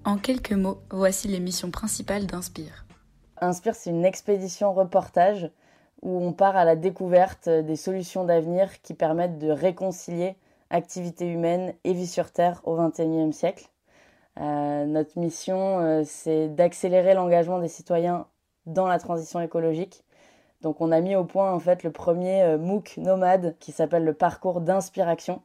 En 0.04 0.16
quelques 0.16 0.54
mots, 0.54 0.78
voici 0.90 1.28
les 1.28 1.38
missions 1.38 1.70
principales 1.70 2.26
d'Inspire. 2.26 2.84
Inspire, 3.40 3.76
c'est 3.76 3.90
une 3.90 4.04
expédition 4.04 4.72
reportage 4.72 5.52
où 6.02 6.20
on 6.20 6.32
part 6.32 6.56
à 6.56 6.64
la 6.64 6.74
découverte 6.74 7.48
des 7.48 7.76
solutions 7.76 8.24
d'avenir 8.24 8.82
qui 8.82 8.94
permettent 8.94 9.38
de 9.38 9.50
réconcilier 9.50 10.34
activité 10.70 11.28
humaine 11.28 11.74
et 11.84 11.92
vie 11.92 12.08
sur 12.08 12.32
Terre 12.32 12.60
au 12.64 12.74
XXIe 12.74 13.32
siècle. 13.32 13.68
notre 14.36 15.16
mission, 15.16 16.02
c'est 16.04 16.48
d'accélérer 16.48 17.14
l'engagement 17.14 17.60
des 17.60 17.68
citoyens 17.68 18.26
dans 18.68 18.86
la 18.86 18.98
transition 18.98 19.40
écologique. 19.40 20.04
Donc 20.62 20.80
on 20.80 20.90
a 20.90 21.00
mis 21.00 21.14
au 21.14 21.24
point 21.24 21.52
en 21.52 21.60
fait 21.60 21.82
le 21.82 21.92
premier 21.92 22.42
euh, 22.42 22.58
MOOC 22.58 22.96
nomade 22.98 23.56
qui 23.60 23.72
s'appelle 23.72 24.04
le 24.04 24.14
parcours 24.14 24.60
d'inspiration. 24.60 25.42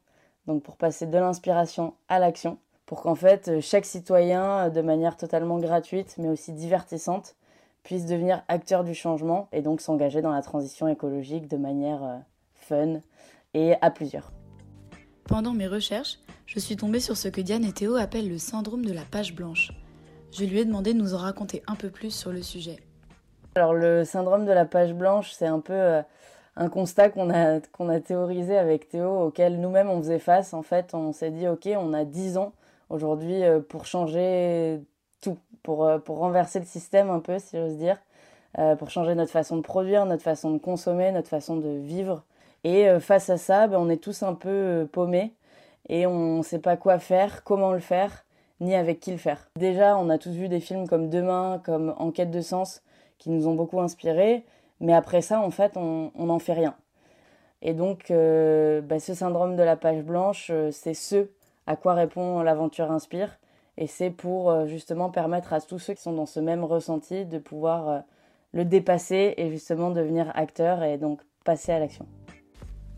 Donc 0.47 0.63
pour 0.63 0.75
passer 0.75 1.05
de 1.05 1.17
l'inspiration 1.17 1.93
à 2.09 2.19
l'action, 2.19 2.57
pour 2.85 3.01
qu'en 3.01 3.15
fait 3.15 3.47
euh, 3.47 3.61
chaque 3.61 3.85
citoyen, 3.85 4.65
euh, 4.65 4.69
de 4.69 4.81
manière 4.81 5.15
totalement 5.15 5.59
gratuite 5.59 6.15
mais 6.17 6.29
aussi 6.29 6.51
divertissante, 6.51 7.35
puisse 7.83 8.05
devenir 8.05 8.43
acteur 8.47 8.83
du 8.83 8.95
changement 8.95 9.49
et 9.51 9.61
donc 9.61 9.81
s'engager 9.81 10.21
dans 10.21 10.31
la 10.31 10.41
transition 10.41 10.87
écologique 10.87 11.47
de 11.47 11.57
manière 11.57 12.21
fun 12.53 13.01
et 13.53 13.75
à 13.81 13.91
plusieurs. 13.91 14.31
Pendant 15.25 15.53
mes 15.53 15.67
recherches, 15.67 16.19
je 16.45 16.59
suis 16.59 16.77
tombée 16.77 17.01
sur 17.01 17.17
ce 17.17 17.27
que 17.27 17.41
Diane 17.41 17.65
et 17.65 17.73
Théo 17.73 17.95
appellent 17.95 18.29
le 18.29 18.37
syndrome 18.37 18.85
de 18.85 18.93
la 18.93 19.03
page 19.03 19.35
blanche. 19.35 19.71
Je 20.31 20.45
lui 20.45 20.59
ai 20.59 20.65
demandé 20.65 20.93
de 20.93 20.99
nous 20.99 21.13
en 21.13 21.17
raconter 21.17 21.61
un 21.67 21.75
peu 21.75 21.89
plus 21.89 22.11
sur 22.11 22.31
le 22.31 22.41
sujet. 22.41 22.77
Alors 23.55 23.73
le 23.73 24.03
syndrome 24.03 24.45
de 24.45 24.51
la 24.51 24.65
page 24.65 24.93
blanche, 24.93 25.31
c'est 25.31 25.45
un 25.45 25.59
peu 25.59 25.73
euh, 25.73 26.01
un 26.55 26.69
constat 26.69 27.09
qu'on 27.09 27.29
a, 27.29 27.59
qu'on 27.71 27.87
a 27.87 27.99
théorisé 27.99 28.57
avec 28.57 28.89
Théo, 28.89 29.27
auquel 29.27 29.61
nous-mêmes 29.61 29.89
on 29.89 29.99
faisait 29.99 30.17
face. 30.17 30.55
En 30.55 30.63
fait, 30.63 30.95
on 30.95 31.11
s'est 31.11 31.29
dit, 31.29 31.47
ok, 31.47 31.69
on 31.77 31.93
a 31.93 32.03
10 32.03 32.37
ans 32.37 32.53
aujourd'hui 32.89 33.43
euh, 33.43 33.59
pour 33.59 33.85
changer 33.85 34.81
tout, 35.21 35.37
pour, 35.61 35.85
euh, 35.85 35.99
pour 35.99 36.17
renverser 36.17 36.57
le 36.59 36.65
système 36.65 37.11
un 37.11 37.19
peu, 37.19 37.37
si 37.37 37.57
j'ose 37.57 37.77
dire, 37.77 37.97
pour 38.77 38.91
changer 38.91 39.15
notre 39.15 39.31
façon 39.31 39.57
de 39.57 39.63
produire, 39.63 40.05
notre 40.05 40.21
façon 40.21 40.51
de 40.51 40.59
consommer, 40.59 41.11
notre 41.11 41.27
façon 41.27 41.57
de 41.57 41.69
vivre. 41.69 42.23
Et 42.63 42.87
face 42.99 43.31
à 43.31 43.37
ça, 43.37 43.65
ben, 43.65 43.79
on 43.79 43.89
est 43.89 43.97
tous 43.97 44.21
un 44.21 44.35
peu 44.35 44.87
paumés 44.91 45.33
et 45.89 46.05
on 46.05 46.37
ne 46.37 46.43
sait 46.43 46.59
pas 46.59 46.77
quoi 46.77 46.99
faire, 46.99 47.43
comment 47.43 47.71
le 47.71 47.79
faire, 47.79 48.25
ni 48.59 48.75
avec 48.75 48.99
qui 48.99 49.09
le 49.09 49.17
faire. 49.17 49.49
Déjà, 49.57 49.97
on 49.97 50.07
a 50.11 50.19
tous 50.19 50.33
vu 50.33 50.49
des 50.49 50.59
films 50.59 50.87
comme 50.87 51.09
Demain, 51.09 51.61
comme 51.65 51.95
Enquête 51.97 52.29
de 52.29 52.41
sens, 52.41 52.83
qui 53.23 53.29
nous 53.29 53.47
ont 53.47 53.55
beaucoup 53.55 53.79
inspirés. 53.79 54.43
Mais 54.79 54.93
après 54.93 55.21
ça, 55.21 55.39
en 55.39 55.49
fait, 55.49 55.77
on 55.77 56.11
n'en 56.17 56.39
fait 56.39 56.53
rien. 56.53 56.75
Et 57.65 57.73
donc, 57.73 58.11
euh, 58.11 58.81
bah, 58.81 58.99
ce 58.99 59.13
syndrome 59.13 59.55
de 59.55 59.63
la 59.63 59.77
page 59.77 60.03
blanche, 60.03 60.51
euh, 60.51 60.69
c'est 60.71 60.93
ce 60.93 61.29
à 61.65 61.77
quoi 61.77 61.93
répond 61.93 62.41
l'aventure 62.41 62.91
Inspire. 62.91 63.39
Et 63.77 63.87
c'est 63.87 64.09
pour 64.09 64.51
euh, 64.51 64.67
justement 64.67 65.09
permettre 65.09 65.53
à 65.53 65.61
tous 65.61 65.79
ceux 65.79 65.93
qui 65.93 66.01
sont 66.01 66.11
dans 66.11 66.25
ce 66.25 66.41
même 66.41 66.65
ressenti 66.65 67.23
de 67.25 67.39
pouvoir 67.39 68.03
le 68.51 68.65
dépasser 68.65 69.33
et 69.37 69.49
justement 69.49 69.91
devenir 69.91 70.29
acteur 70.35 70.83
et 70.83 70.97
donc 70.97 71.21
passer 71.45 71.71
à 71.71 71.79
l'action. 71.79 72.05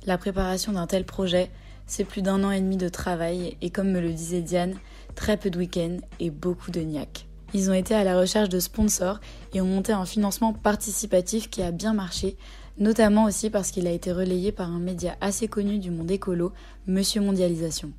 La 0.08 0.18
préparation 0.18 0.72
d'un 0.72 0.88
tel 0.88 1.06
projet, 1.06 1.52
c'est 1.86 2.04
plus 2.04 2.24
d'un 2.24 2.44
an 2.44 2.50
et 2.50 2.60
demi 2.60 2.78
de 2.78 2.90
travail 2.90 3.58
et 3.62 3.70
comme 3.70 3.92
me 3.92 4.02
le 4.02 4.12
disait 4.12 4.42
Diane, 4.42 4.76
très 5.14 5.38
peu 5.38 5.52
de 5.52 5.60
week-ends 5.60 5.98
et 6.20 6.32
beaucoup 6.32 6.72
de 6.72 6.82
niaques. 6.82 7.28
Ils 7.56 7.72
ont 7.72 7.74
été 7.74 7.96
à 7.96 8.04
la 8.04 8.20
recherche 8.20 8.50
de 8.50 8.60
sponsors 8.60 9.22
et 9.54 9.62
ont 9.62 9.66
monté 9.66 9.94
un 9.94 10.04
financement 10.04 10.52
participatif 10.52 11.50
qui 11.50 11.64
a 11.64 11.72
bien 11.72 11.94
marché, 11.94 12.36
notamment 12.78 13.24
aussi 13.24 13.50
parce 13.50 13.72
qu'il 13.72 13.88
a 13.88 13.92
été 13.92 14.12
relayé 14.12 14.52
par 14.52 14.70
un 14.70 14.80
média 14.80 15.14
assez 15.22 15.48
connu 15.48 15.80
du 15.80 15.90
monde 15.90 16.12
écolo, 16.12 16.52
Monsieur 16.86 17.22
Mondialisation. 17.22 17.94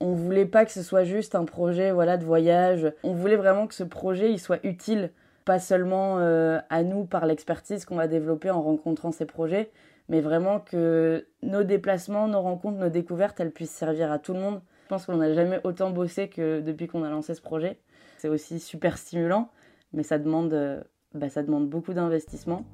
On 0.00 0.12
voulait 0.12 0.44
pas 0.44 0.66
que 0.66 0.72
ce 0.72 0.82
soit 0.82 1.04
juste 1.04 1.34
un 1.34 1.46
projet 1.46 1.90
voilà 1.90 2.18
de 2.18 2.26
voyage. 2.26 2.92
On 3.02 3.14
voulait 3.14 3.36
vraiment 3.36 3.66
que 3.66 3.74
ce 3.74 3.82
projet 3.82 4.30
il 4.30 4.38
soit 4.38 4.62
utile, 4.62 5.10
pas 5.46 5.58
seulement 5.58 6.18
euh, 6.18 6.60
à 6.68 6.82
nous 6.82 7.06
par 7.06 7.24
l'expertise 7.24 7.86
qu'on 7.86 7.96
va 7.96 8.08
développer 8.08 8.50
en 8.50 8.60
rencontrant 8.60 9.10
ces 9.10 9.24
projets, 9.24 9.70
mais 10.10 10.20
vraiment 10.20 10.60
que 10.60 11.26
nos 11.42 11.62
déplacements, 11.62 12.28
nos 12.28 12.42
rencontres, 12.42 12.76
nos 12.76 12.90
découvertes, 12.90 13.40
elles 13.40 13.52
puissent 13.52 13.70
servir 13.70 14.12
à 14.12 14.18
tout 14.18 14.34
le 14.34 14.40
monde. 14.40 14.60
Je 14.92 14.96
pense 14.98 15.06
qu'on 15.06 15.16
n'a 15.16 15.32
jamais 15.32 15.58
autant 15.64 15.88
bossé 15.88 16.28
que 16.28 16.60
depuis 16.60 16.86
qu'on 16.86 17.02
a 17.02 17.08
lancé 17.08 17.34
ce 17.34 17.40
projet 17.40 17.78
c'est 18.18 18.28
aussi 18.28 18.60
super 18.60 18.98
stimulant, 18.98 19.48
mais 19.94 20.02
ça 20.02 20.18
demande, 20.18 20.52
euh, 20.52 20.82
bah, 21.14 21.30
ça 21.30 21.42
demande 21.42 21.66
beaucoup 21.66 21.94
d'investissement. 21.94 22.66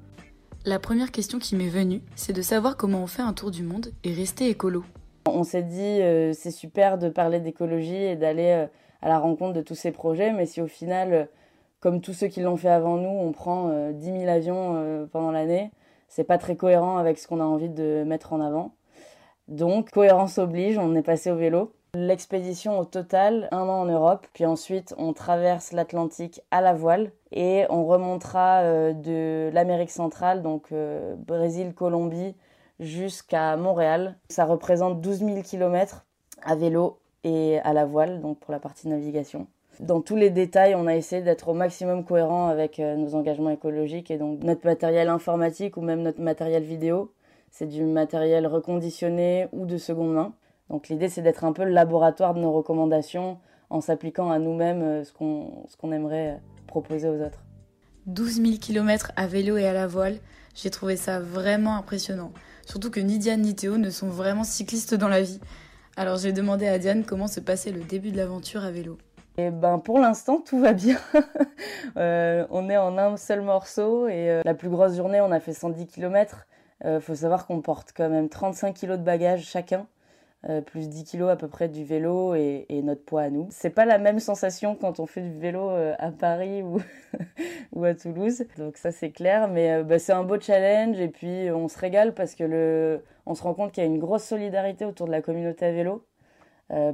La 0.65 0.79
première 0.79 1.13
question 1.13 1.39
qui 1.39 1.55
m'est 1.55 1.69
venue, 1.69 2.01
c'est 2.17 2.33
de 2.33 2.41
savoir 2.41 2.75
comment 2.75 3.01
on 3.01 3.07
fait 3.07 3.21
un 3.21 3.31
tour 3.31 3.51
du 3.51 3.63
monde 3.63 3.93
et 4.03 4.13
rester 4.13 4.49
écolo. 4.49 4.83
On 5.27 5.45
s'est 5.45 5.63
dit, 5.63 5.79
euh, 5.79 6.33
c'est 6.33 6.51
super 6.51 6.97
de 6.97 7.07
parler 7.07 7.39
d'écologie 7.39 7.95
et 7.95 8.17
d'aller 8.17 8.65
euh, 8.65 8.67
à 9.01 9.07
la 9.07 9.17
rencontre 9.17 9.53
de 9.53 9.61
tous 9.61 9.75
ces 9.75 9.93
projets, 9.93 10.33
mais 10.33 10.45
si 10.45 10.59
au 10.59 10.67
final, 10.67 11.29
comme 11.79 12.01
tous 12.01 12.11
ceux 12.11 12.27
qui 12.27 12.41
l'ont 12.41 12.57
fait 12.57 12.67
avant 12.67 12.97
nous, 12.97 13.07
on 13.07 13.31
prend 13.31 13.91
10 13.93 14.05
000 14.05 14.27
avions 14.27 15.07
pendant 15.13 15.31
l'année, 15.31 15.71
c'est 16.09 16.25
pas 16.25 16.37
très 16.37 16.57
cohérent 16.57 16.97
avec 16.97 17.17
ce 17.17 17.29
qu'on 17.29 17.39
a 17.39 17.45
envie 17.45 17.69
de 17.69 18.03
mettre 18.05 18.33
en 18.33 18.41
avant. 18.41 18.75
Donc, 19.47 19.91
cohérence 19.91 20.37
oblige, 20.37 20.77
on 20.77 20.95
est 20.95 21.01
passé 21.01 21.31
au 21.31 21.37
vélo. 21.37 21.73
L'expédition 21.95 22.77
au 22.77 22.85
total, 22.85 23.47
un 23.51 23.63
an 23.63 23.81
en 23.81 23.85
Europe, 23.85 24.27
puis 24.33 24.45
ensuite 24.45 24.93
on 24.99 25.11
traverse 25.11 25.71
l'Atlantique 25.71 26.41
à 26.51 26.61
la 26.61 26.73
voile 26.73 27.11
et 27.31 27.65
on 27.71 27.83
remontera 27.85 28.61
euh, 28.61 28.93
de 28.93 29.49
l'Amérique 29.51 29.89
centrale, 29.89 30.43
donc 30.43 30.71
euh, 30.71 31.15
Brésil, 31.17 31.73
Colombie, 31.73 32.35
jusqu'à 32.79 33.57
Montréal. 33.57 34.17
Ça 34.29 34.45
représente 34.45 35.01
12 35.01 35.19
000 35.19 35.41
km 35.41 36.05
à 36.43 36.55
vélo 36.55 36.99
et 37.23 37.59
à 37.61 37.73
la 37.73 37.85
voile, 37.85 38.21
donc 38.21 38.39
pour 38.39 38.51
la 38.51 38.59
partie 38.59 38.87
navigation. 38.87 39.47
Dans 39.79 40.01
tous 40.01 40.15
les 40.15 40.29
détails, 40.29 40.75
on 40.75 40.85
a 40.85 40.95
essayé 40.95 41.23
d'être 41.23 41.47
au 41.47 41.53
maximum 41.53 42.05
cohérent 42.05 42.49
avec 42.49 42.79
euh, 42.79 42.97
nos 42.97 43.15
engagements 43.15 43.49
écologiques 43.49 44.11
et 44.11 44.19
donc 44.19 44.43
notre 44.43 44.65
matériel 44.65 45.09
informatique 45.09 45.75
ou 45.75 45.81
même 45.81 46.03
notre 46.03 46.21
matériel 46.21 46.61
vidéo, 46.61 47.11
c'est 47.49 47.65
du 47.67 47.83
matériel 47.83 48.45
reconditionné 48.45 49.47
ou 49.53 49.65
de 49.65 49.77
seconde 49.77 50.13
main. 50.13 50.33
Donc 50.69 50.87
l'idée, 50.89 51.09
c'est 51.09 51.21
d'être 51.21 51.43
un 51.43 51.53
peu 51.53 51.63
le 51.63 51.71
laboratoire 51.71 52.33
de 52.33 52.39
nos 52.39 52.51
recommandations 52.51 53.39
en 53.69 53.81
s'appliquant 53.81 54.31
à 54.31 54.39
nous-mêmes 54.39 54.81
euh, 54.81 55.03
ce 55.03 55.13
qu'on 55.13 55.91
aimerait 55.91 56.29
euh, 56.29 56.37
proposer 56.67 57.07
aux 57.07 57.21
autres. 57.21 57.43
12 58.07 58.41
000 58.41 58.57
km 58.59 59.11
à 59.15 59.27
vélo 59.27 59.57
et 59.57 59.67
à 59.67 59.73
la 59.73 59.87
voile, 59.87 60.17
j'ai 60.55 60.69
trouvé 60.69 60.95
ça 60.95 61.19
vraiment 61.19 61.75
impressionnant. 61.75 62.31
Surtout 62.65 62.89
que 62.89 62.99
ni 62.99 63.19
Diane 63.19 63.41
ni 63.41 63.55
Théo 63.55 63.77
ne 63.77 63.89
sont 63.89 64.09
vraiment 64.09 64.43
cyclistes 64.43 64.95
dans 64.95 65.07
la 65.07 65.21
vie. 65.21 65.39
Alors 65.97 66.17
j'ai 66.17 66.31
demandé 66.31 66.67
à 66.67 66.79
Diane 66.79 67.03
comment 67.03 67.27
se 67.27 67.39
passait 67.39 67.71
le 67.71 67.81
début 67.81 68.11
de 68.11 68.17
l'aventure 68.17 68.63
à 68.63 68.71
vélo. 68.71 68.97
Et 69.37 69.45
eh 69.45 69.51
ben 69.51 69.79
pour 69.79 69.99
l'instant 69.99 70.39
tout 70.39 70.59
va 70.59 70.73
bien. 70.73 70.97
Euh, 71.97 72.45
on 72.51 72.69
est 72.69 72.77
en 72.77 72.97
un 72.97 73.17
seul 73.17 73.41
morceau 73.41 74.07
et 74.07 74.41
la 74.45 74.53
plus 74.53 74.69
grosse 74.69 74.95
journée 74.95 75.21
on 75.21 75.31
a 75.31 75.39
fait 75.39 75.53
110 75.53 75.87
km. 75.87 76.45
Il 76.85 76.99
faut 77.01 77.15
savoir 77.15 77.47
qu'on 77.47 77.61
porte 77.61 77.93
quand 77.95 78.09
même 78.09 78.29
35 78.29 78.77
kg 78.79 78.91
de 78.91 78.97
bagages 78.97 79.45
chacun. 79.45 79.87
Euh, 80.47 80.61
plus 80.61 80.87
10 80.87 81.03
kilos 81.03 81.29
à 81.29 81.35
peu 81.35 81.49
près 81.49 81.67
du 81.67 81.83
vélo 81.83 82.33
et, 82.33 82.65
notre 82.81 83.03
poids 83.03 83.23
à 83.23 83.29
nous. 83.29 83.49
C'est 83.51 83.69
pas 83.69 83.83
la 83.83 83.97
même 83.97 84.19
sensation 84.19 84.73
quand 84.73 85.01
on 85.01 85.05
fait 85.05 85.19
du 85.19 85.37
vélo 85.37 85.69
euh, 85.69 85.93
à 85.99 86.11
Paris 86.11 86.63
ou, 86.63 87.83
à 87.83 87.93
Toulouse, 87.93 88.45
donc 88.57 88.77
ça 88.77 88.93
c'est 88.93 89.09
clair, 89.11 89.49
mais 89.49 89.69
euh, 89.73 89.83
bah, 89.83 89.99
c'est 89.99 90.13
un 90.13 90.23
beau 90.23 90.39
challenge 90.39 90.97
et 90.97 91.09
puis 91.09 91.51
on 91.51 91.67
se 91.67 91.77
régale 91.77 92.13
parce 92.13 92.35
que 92.35 92.45
le, 92.45 93.03
on 93.25 93.35
se 93.35 93.43
rend 93.43 93.53
compte 93.53 93.73
qu'il 93.73 93.83
y 93.83 93.85
a 93.85 93.89
une 93.89 93.99
grosse 93.99 94.23
solidarité 94.23 94.85
autour 94.85 95.07
de 95.07 95.11
la 95.11 95.21
communauté 95.21 95.65
à 95.65 95.71
vélo. 95.73 96.05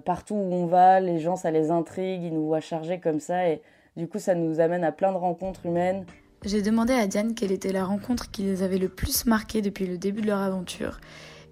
partout 0.05 0.33
où 0.33 0.51
on 0.51 0.65
va, 0.65 0.99
les 0.99 1.19
gens 1.19 1.35
ça 1.35 1.51
les 1.51 1.69
intrigue, 1.69 2.23
ils 2.23 2.33
nous 2.33 2.47
voient 2.47 2.61
charger 2.61 2.99
comme 2.99 3.19
ça 3.19 3.47
et 3.47 3.61
du 3.95 4.07
coup 4.07 4.17
ça 4.17 4.33
nous 4.33 4.59
amène 4.59 4.83
à 4.83 4.91
plein 4.91 5.11
de 5.11 5.17
rencontres 5.17 5.67
humaines. 5.67 6.07
J'ai 6.43 6.63
demandé 6.63 6.93
à 6.93 7.05
Diane 7.05 7.35
quelle 7.35 7.51
était 7.51 7.71
la 7.71 7.85
rencontre 7.85 8.31
qui 8.31 8.41
les 8.41 8.63
avait 8.63 8.79
le 8.79 8.89
plus 8.89 9.27
marquées 9.27 9.61
depuis 9.61 9.85
le 9.85 9.99
début 9.99 10.21
de 10.21 10.27
leur 10.27 10.39
aventure 10.39 10.99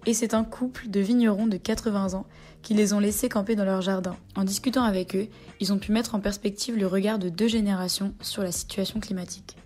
Et 0.06 0.12
c'est 0.12 0.34
un 0.34 0.44
couple 0.44 0.88
de 0.88 1.00
vignerons 1.00 1.46
de 1.46 1.56
80 1.56 2.12
ans 2.12 2.26
qui 2.60 2.74
les 2.74 2.92
ont 2.92 2.98
laissés 2.98 3.30
camper 3.30 3.56
dans 3.56 3.64
leur 3.64 3.80
jardin. 3.80 4.16
En 4.36 4.44
discutant 4.44 4.82
avec 4.82 5.16
eux, 5.16 5.28
ils 5.60 5.72
ont 5.72 5.78
pu 5.78 5.92
mettre 5.92 6.14
en 6.14 6.20
perspective 6.20 6.76
le 6.76 6.86
regard 6.86 7.18
de 7.18 7.30
deux 7.30 7.48
générations 7.48 8.12
sur 8.20 8.42
la 8.42 8.52
situation 8.52 9.00
climatique. 9.00 9.56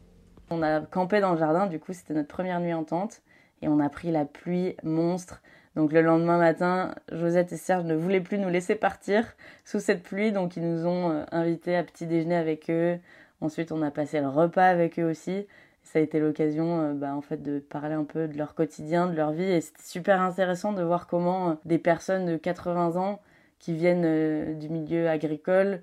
On 0.50 0.62
a 0.62 0.80
campé 0.80 1.20
dans 1.20 1.32
le 1.32 1.38
jardin, 1.38 1.66
du 1.66 1.80
coup 1.80 1.92
c'était 1.92 2.14
notre 2.14 2.28
première 2.28 2.60
nuit 2.60 2.72
en 2.72 2.84
tente, 2.84 3.20
et 3.62 3.68
on 3.68 3.80
a 3.80 3.88
pris 3.88 4.12
la 4.12 4.24
pluie 4.24 4.76
monstre. 4.84 5.42
Donc 5.74 5.92
le 5.92 6.02
lendemain 6.02 6.38
matin, 6.38 6.94
Josette 7.10 7.52
et 7.52 7.56
Serge 7.56 7.84
ne 7.84 7.96
voulaient 7.96 8.20
plus 8.20 8.38
nous 8.38 8.48
laisser 8.48 8.76
partir 8.76 9.24
sous 9.64 9.80
cette 9.80 10.04
pluie, 10.04 10.30
donc 10.30 10.56
ils 10.56 10.62
nous 10.62 10.86
ont 10.86 11.10
euh, 11.10 11.24
invités 11.32 11.76
à 11.76 11.82
petit 11.82 12.06
déjeuner 12.06 12.36
avec 12.36 12.70
eux. 12.70 12.98
Ensuite, 13.40 13.72
on 13.72 13.82
a 13.82 13.90
passé 13.90 14.20
le 14.20 14.28
repas 14.28 14.66
avec 14.66 14.98
eux 14.98 15.08
aussi. 15.08 15.46
Ça 15.92 15.98
a 15.98 16.02
été 16.02 16.20
l'occasion 16.20 16.80
euh, 16.80 16.92
bah, 16.94 17.14
en 17.14 17.20
fait 17.20 17.42
de 17.42 17.58
parler 17.58 17.94
un 17.94 18.04
peu 18.04 18.28
de 18.28 18.36
leur 18.36 18.54
quotidien, 18.54 19.06
de 19.06 19.16
leur 19.16 19.32
vie, 19.32 19.50
et 19.50 19.60
c'était 19.60 19.82
super 19.82 20.20
intéressant 20.20 20.72
de 20.72 20.82
voir 20.82 21.06
comment 21.06 21.50
euh, 21.50 21.54
des 21.64 21.78
personnes 21.78 22.26
de 22.26 22.36
80 22.36 22.96
ans 22.96 23.20
qui 23.58 23.74
viennent 23.74 24.56
du 24.56 24.68
milieu 24.68 25.08
agricole 25.08 25.82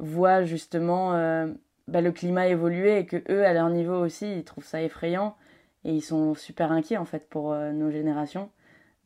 voient 0.00 0.44
justement 0.44 1.10
bah, 1.86 2.00
le 2.00 2.10
climat 2.10 2.48
évoluer 2.48 3.00
et 3.00 3.04
que 3.04 3.22
eux, 3.30 3.44
à 3.44 3.52
leur 3.52 3.68
niveau 3.68 3.96
aussi, 3.96 4.34
ils 4.38 4.44
trouvent 4.44 4.64
ça 4.64 4.80
effrayant 4.80 5.36
et 5.84 5.92
ils 5.92 6.00
sont 6.00 6.34
super 6.34 6.72
inquiets 6.72 6.96
en 6.96 7.04
fait 7.04 7.28
pour 7.28 7.54
nos 7.54 7.90
générations. 7.90 8.48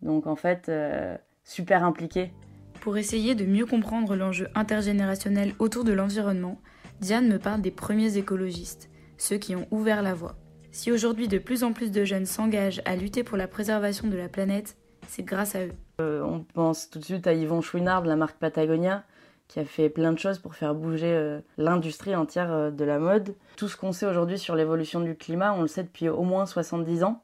Donc 0.02 0.26
en 0.26 0.36
fait, 0.36 0.68
euh, 0.68 1.16
super 1.44 1.84
impliqué. 1.84 2.32
Pour 2.80 2.96
essayer 2.96 3.34
de 3.34 3.44
mieux 3.44 3.66
comprendre 3.66 4.14
l'enjeu 4.16 4.48
intergénérationnel 4.54 5.54
autour 5.58 5.84
de 5.84 5.92
l'environnement, 5.92 6.58
Diane 7.00 7.28
me 7.28 7.38
parle 7.38 7.60
des 7.60 7.70
premiers 7.70 8.16
écologistes, 8.16 8.90
ceux 9.18 9.36
qui 9.36 9.56
ont 9.56 9.66
ouvert 9.70 10.02
la 10.02 10.14
voie. 10.14 10.36
Si 10.72 10.92
aujourd'hui 10.92 11.28
de 11.28 11.38
plus 11.38 11.64
en 11.64 11.72
plus 11.72 11.90
de 11.90 12.04
jeunes 12.04 12.26
s'engagent 12.26 12.82
à 12.84 12.96
lutter 12.96 13.24
pour 13.24 13.36
la 13.36 13.48
préservation 13.48 14.08
de 14.08 14.16
la 14.16 14.28
planète, 14.28 14.76
c'est 15.08 15.22
grâce 15.22 15.54
à 15.54 15.64
eux. 15.66 15.72
Euh, 16.00 16.22
on 16.22 16.40
pense 16.40 16.90
tout 16.90 16.98
de 16.98 17.04
suite 17.04 17.26
à 17.26 17.32
Yvon 17.32 17.60
Chouinard 17.60 18.02
de 18.02 18.08
la 18.08 18.16
marque 18.16 18.38
Patagonia, 18.38 19.04
qui 19.48 19.60
a 19.60 19.64
fait 19.64 19.88
plein 19.88 20.12
de 20.12 20.18
choses 20.18 20.38
pour 20.38 20.54
faire 20.54 20.74
bouger 20.74 21.12
euh, 21.12 21.40
l'industrie 21.56 22.14
entière 22.14 22.72
de 22.72 22.84
la 22.84 22.98
mode. 22.98 23.34
Tout 23.56 23.68
ce 23.68 23.76
qu'on 23.76 23.92
sait 23.92 24.06
aujourd'hui 24.06 24.38
sur 24.38 24.56
l'évolution 24.56 25.00
du 25.00 25.14
climat, 25.14 25.54
on 25.54 25.62
le 25.62 25.68
sait 25.68 25.84
depuis 25.84 26.08
au 26.08 26.22
moins 26.22 26.46
70 26.46 27.04
ans. 27.04 27.22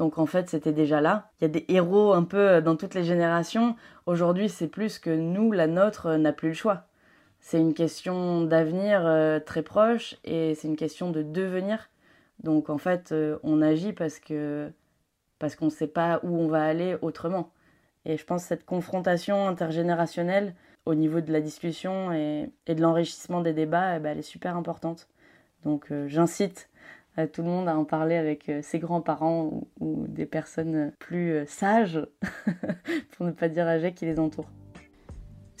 Donc 0.00 0.16
en 0.16 0.24
fait, 0.24 0.48
c'était 0.48 0.72
déjà 0.72 1.02
là. 1.02 1.30
Il 1.38 1.44
y 1.44 1.44
a 1.44 1.48
des 1.48 1.66
héros 1.68 2.14
un 2.14 2.22
peu 2.24 2.38
euh, 2.38 2.60
dans 2.62 2.74
toutes 2.74 2.94
les 2.94 3.04
générations. 3.04 3.76
Aujourd'hui, 4.06 4.48
c'est 4.48 4.66
plus 4.66 4.98
que 4.98 5.10
nous, 5.10 5.52
la 5.52 5.66
nôtre, 5.66 6.06
euh, 6.06 6.16
n'a 6.16 6.32
plus 6.32 6.48
le 6.48 6.54
choix. 6.54 6.86
C'est 7.40 7.58
une 7.58 7.74
question 7.74 8.42
d'avenir 8.44 9.06
euh, 9.06 9.40
très 9.40 9.62
proche 9.62 10.16
et 10.24 10.54
c'est 10.54 10.68
une 10.68 10.76
question 10.76 11.10
de 11.10 11.22
devenir. 11.22 11.90
Donc 12.42 12.70
en 12.70 12.78
fait, 12.78 13.14
on 13.42 13.60
agit 13.60 13.92
parce 13.92 14.18
que 14.18 14.70
parce 15.38 15.56
qu'on 15.56 15.66
ne 15.66 15.70
sait 15.70 15.86
pas 15.86 16.20
où 16.22 16.36
on 16.36 16.48
va 16.48 16.64
aller 16.64 16.96
autrement. 17.02 17.50
Et 18.04 18.16
je 18.16 18.24
pense 18.24 18.42
que 18.42 18.48
cette 18.48 18.64
confrontation 18.64 19.48
intergénérationnelle 19.48 20.54
au 20.86 20.94
niveau 20.94 21.20
de 21.20 21.32
la 21.32 21.40
discussion 21.40 22.12
et, 22.12 22.50
de 22.66 22.80
l'enrichissement 22.80 23.40
des 23.40 23.52
débats, 23.52 23.96
eh 23.96 24.00
ben, 24.00 24.12
elle 24.12 24.18
est 24.18 24.22
super 24.22 24.56
importante. 24.56 25.08
Donc 25.64 25.92
j'incite 26.06 26.70
tout 27.26 27.42
le 27.42 27.48
monde 27.48 27.68
à 27.68 27.76
en 27.76 27.84
parler 27.84 28.16
avec 28.16 28.48
euh, 28.48 28.60
ses 28.62 28.78
grands-parents 28.78 29.62
ou, 29.80 30.06
des 30.08 30.26
personnes 30.26 30.92
plus 30.98 31.32
euh, 31.32 31.46
sages, 31.46 32.00
pour 33.12 33.26
ne 33.26 33.32
pas 33.32 33.48
dire 33.48 33.66
âgées, 33.66 33.92
qui 33.92 34.06
les 34.06 34.18
entourent. 34.18 34.50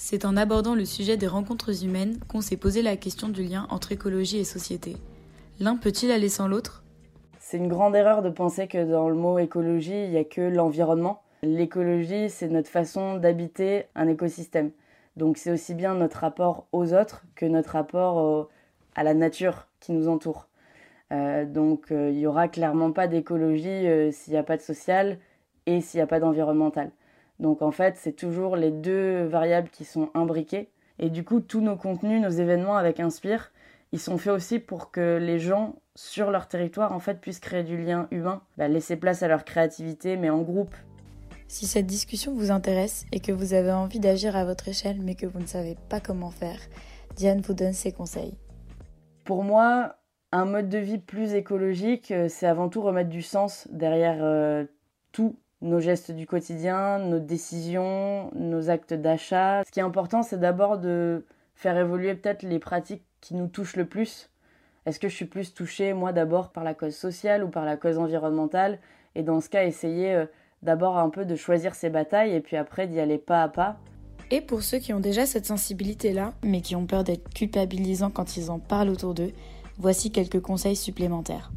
C'est 0.02 0.24
en 0.24 0.34
abordant 0.34 0.74
le 0.74 0.86
sujet 0.86 1.18
des 1.18 1.26
rencontres 1.26 1.84
humaines 1.84 2.18
qu'on 2.26 2.40
s'est 2.40 2.56
posé 2.56 2.80
la 2.80 2.96
question 2.96 3.28
du 3.28 3.42
lien 3.42 3.66
entre 3.68 3.92
écologie 3.92 4.38
et 4.38 4.44
société. 4.44 4.96
L'un 5.60 5.76
peut-il 5.76 6.10
aller 6.10 6.30
sans 6.30 6.48
l'autre? 6.48 6.82
C'est 7.38 7.58
une 7.58 7.68
grande 7.68 7.94
erreur 7.94 8.22
de 8.22 8.30
penser 8.30 8.66
que 8.66 8.90
dans 8.90 9.10
le 9.10 9.14
mot 9.14 9.38
écologie, 9.38 10.04
il 10.04 10.10
n'y 10.10 10.16
a 10.16 10.24
que 10.24 10.40
l'environnement. 10.40 11.20
L'écologie, 11.42 12.30
c'est 12.30 12.48
notre 12.48 12.70
façon 12.70 13.18
d'habiter 13.18 13.84
un 13.94 14.08
écosystème. 14.08 14.70
Donc 15.16 15.36
c'est 15.36 15.52
aussi 15.52 15.74
bien 15.74 15.94
notre 15.94 16.20
rapport 16.20 16.66
aux 16.72 16.94
autres 16.94 17.22
que 17.36 17.44
notre 17.44 17.72
rapport 17.72 18.48
à 18.94 19.04
la 19.04 19.12
nature 19.12 19.68
qui 19.80 19.92
nous 19.92 20.08
entoure. 20.08 20.48
Euh, 21.12 21.44
donc 21.44 21.92
euh, 21.92 22.08
il 22.10 22.16
n'y 22.16 22.26
aura 22.26 22.48
clairement 22.48 22.90
pas 22.90 23.06
d'écologie 23.06 23.68
euh, 23.68 24.10
s'il 24.12 24.32
n'y 24.32 24.38
a 24.38 24.44
pas 24.44 24.56
de 24.56 24.62
social 24.62 25.18
et 25.66 25.82
s'il 25.82 25.98
n'y 25.98 26.02
a 26.02 26.06
pas 26.06 26.20
d'environnemental. 26.20 26.90
Donc 27.40 27.62
en 27.62 27.70
fait, 27.70 27.96
c'est 27.96 28.12
toujours 28.12 28.54
les 28.54 28.70
deux 28.70 29.24
variables 29.24 29.70
qui 29.70 29.84
sont 29.84 30.10
imbriquées. 30.14 30.68
Et 30.98 31.08
du 31.08 31.24
coup, 31.24 31.40
tous 31.40 31.62
nos 31.62 31.76
contenus, 31.76 32.20
nos 32.20 32.28
événements 32.28 32.76
avec 32.76 33.00
Inspire, 33.00 33.50
ils 33.92 33.98
sont 33.98 34.18
faits 34.18 34.34
aussi 34.34 34.58
pour 34.58 34.90
que 34.90 35.18
les 35.20 35.38
gens 35.38 35.76
sur 35.96 36.30
leur 36.30 36.46
territoire 36.46 36.92
en 36.92 37.00
fait 37.00 37.20
puissent 37.20 37.40
créer 37.40 37.64
du 37.64 37.76
lien 37.76 38.06
humain, 38.10 38.42
bah, 38.56 38.68
laisser 38.68 38.96
place 38.96 39.22
à 39.22 39.28
leur 39.28 39.44
créativité, 39.44 40.16
mais 40.16 40.30
en 40.30 40.42
groupe. 40.42 40.74
Si 41.48 41.66
cette 41.66 41.86
discussion 41.86 42.32
vous 42.34 42.52
intéresse 42.52 43.06
et 43.10 43.18
que 43.18 43.32
vous 43.32 43.54
avez 43.54 43.72
envie 43.72 43.98
d'agir 43.98 44.36
à 44.36 44.44
votre 44.44 44.68
échelle 44.68 45.00
mais 45.00 45.16
que 45.16 45.26
vous 45.26 45.40
ne 45.40 45.46
savez 45.46 45.76
pas 45.88 45.98
comment 45.98 46.30
faire, 46.30 46.60
Diane 47.16 47.40
vous 47.40 47.54
donne 47.54 47.72
ses 47.72 47.90
conseils. 47.90 48.34
Pour 49.24 49.42
moi, 49.42 49.96
un 50.30 50.44
mode 50.44 50.68
de 50.68 50.78
vie 50.78 50.98
plus 50.98 51.34
écologique, 51.34 52.12
euh, 52.12 52.28
c'est 52.28 52.46
avant 52.46 52.68
tout 52.68 52.82
remettre 52.82 53.10
du 53.10 53.22
sens 53.22 53.66
derrière 53.72 54.18
euh, 54.20 54.64
tous 55.10 55.34
nos 55.62 55.80
gestes 55.80 56.10
du 56.10 56.26
quotidien, 56.26 56.98
nos 56.98 57.18
décisions, 57.18 58.30
nos 58.34 58.70
actes 58.70 58.94
d'achat. 58.94 59.62
Ce 59.64 59.70
qui 59.70 59.80
est 59.80 59.84
important, 59.84 60.22
c'est 60.22 60.40
d'abord 60.40 60.78
de 60.78 61.24
faire 61.54 61.76
évoluer 61.76 62.14
peut-être 62.14 62.42
les 62.42 62.58
pratiques 62.58 63.04
qui 63.20 63.34
nous 63.34 63.48
touchent 63.48 63.76
le 63.76 63.84
plus. 63.84 64.30
Est-ce 64.86 64.98
que 64.98 65.08
je 65.08 65.14
suis 65.14 65.26
plus 65.26 65.52
touchée, 65.52 65.92
moi, 65.92 66.12
d'abord 66.12 66.50
par 66.50 66.64
la 66.64 66.74
cause 66.74 66.96
sociale 66.96 67.44
ou 67.44 67.48
par 67.48 67.64
la 67.64 67.76
cause 67.76 67.98
environnementale? 67.98 68.78
Et 69.14 69.22
dans 69.22 69.40
ce 69.40 69.50
cas, 69.50 69.64
essayer 69.64 70.14
euh, 70.14 70.26
d'abord 70.62 70.96
un 70.96 71.10
peu 71.10 71.24
de 71.24 71.36
choisir 71.36 71.74
ses 71.74 71.90
batailles 71.90 72.34
et 72.34 72.40
puis 72.40 72.56
après 72.56 72.86
d'y 72.86 72.98
aller 72.98 73.18
pas 73.18 73.42
à 73.42 73.48
pas. 73.48 73.76
Et 74.30 74.40
pour 74.40 74.62
ceux 74.62 74.78
qui 74.78 74.94
ont 74.94 75.00
déjà 75.00 75.26
cette 75.26 75.46
sensibilité-là, 75.46 76.32
mais 76.42 76.60
qui 76.60 76.76
ont 76.76 76.86
peur 76.86 77.04
d'être 77.04 77.28
culpabilisants 77.34 78.10
quand 78.10 78.36
ils 78.36 78.50
en 78.50 78.58
parlent 78.58 78.88
autour 78.88 79.12
d'eux, 79.12 79.32
Voici 79.82 80.10
quelques 80.12 80.40
conseils 80.40 80.76
supplémentaires. 80.76 81.50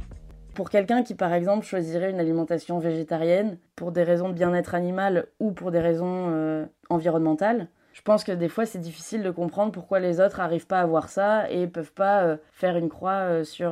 Pour 0.54 0.70
quelqu'un 0.70 1.02
qui, 1.02 1.16
par 1.16 1.34
exemple, 1.34 1.66
choisirait 1.66 2.12
une 2.12 2.20
alimentation 2.20 2.78
végétarienne 2.78 3.58
pour 3.76 3.92
des 3.92 4.04
raisons 4.04 4.30
de 4.30 4.34
bien-être 4.34 4.76
animal 4.76 5.26
ou 5.40 5.52
pour 5.52 5.72
des 5.72 5.80
raisons 5.80 6.28
euh, 6.30 6.66
environnementales, 6.90 7.68
je 7.94 8.02
pense 8.02 8.24
que 8.24 8.32
des 8.32 8.50
fois 8.50 8.66
c'est 8.66 8.80
difficile 8.80 9.24
de 9.24 9.32
comprendre 9.32 9.72
pourquoi 9.72 10.00
les 10.00 10.20
autres 10.20 10.40
n'arrivent 10.40 10.68
pas 10.68 10.80
à 10.80 10.86
voir 10.86 11.10
ça 11.10 11.50
et 11.52 11.68
peuvent 11.68 11.94
pas 11.94 12.24
euh, 12.24 12.38
faire 12.52 12.76
une 12.78 12.90
croix 12.90 13.12
euh, 13.12 13.44
sur 13.44 13.72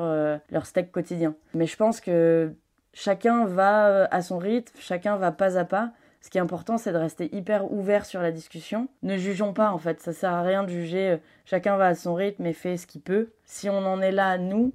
leur 0.51 0.65
steak 0.65 0.91
quotidien. 0.91 1.35
Mais 1.53 1.65
je 1.65 1.75
pense 1.75 2.01
que 2.01 2.51
chacun 2.93 3.45
va 3.45 4.05
à 4.05 4.21
son 4.21 4.37
rythme, 4.37 4.75
chacun 4.79 5.17
va 5.17 5.31
pas 5.31 5.57
à 5.57 5.65
pas 5.65 5.91
ce 6.23 6.29
qui 6.29 6.37
est 6.37 6.41
important, 6.41 6.77
c'est 6.77 6.91
de 6.91 6.97
rester 6.97 7.35
hyper 7.35 7.71
ouvert 7.71 8.05
sur 8.05 8.21
la 8.21 8.31
discussion. 8.31 8.87
Ne 9.01 9.17
jugeons 9.17 9.53
pas, 9.53 9.71
en 9.71 9.79
fait. 9.79 9.99
Ça 10.01 10.13
sert 10.13 10.31
à 10.31 10.43
rien 10.43 10.63
de 10.63 10.69
juger. 10.69 11.17
Chacun 11.45 11.77
va 11.77 11.87
à 11.87 11.95
son 11.95 12.13
rythme 12.13 12.45
et 12.45 12.53
fait 12.53 12.77
ce 12.77 12.85
qu'il 12.85 13.01
peut. 13.01 13.31
Si 13.43 13.71
on 13.71 13.79
en 13.79 14.01
est 14.01 14.11
là, 14.11 14.37
nous, 14.37 14.71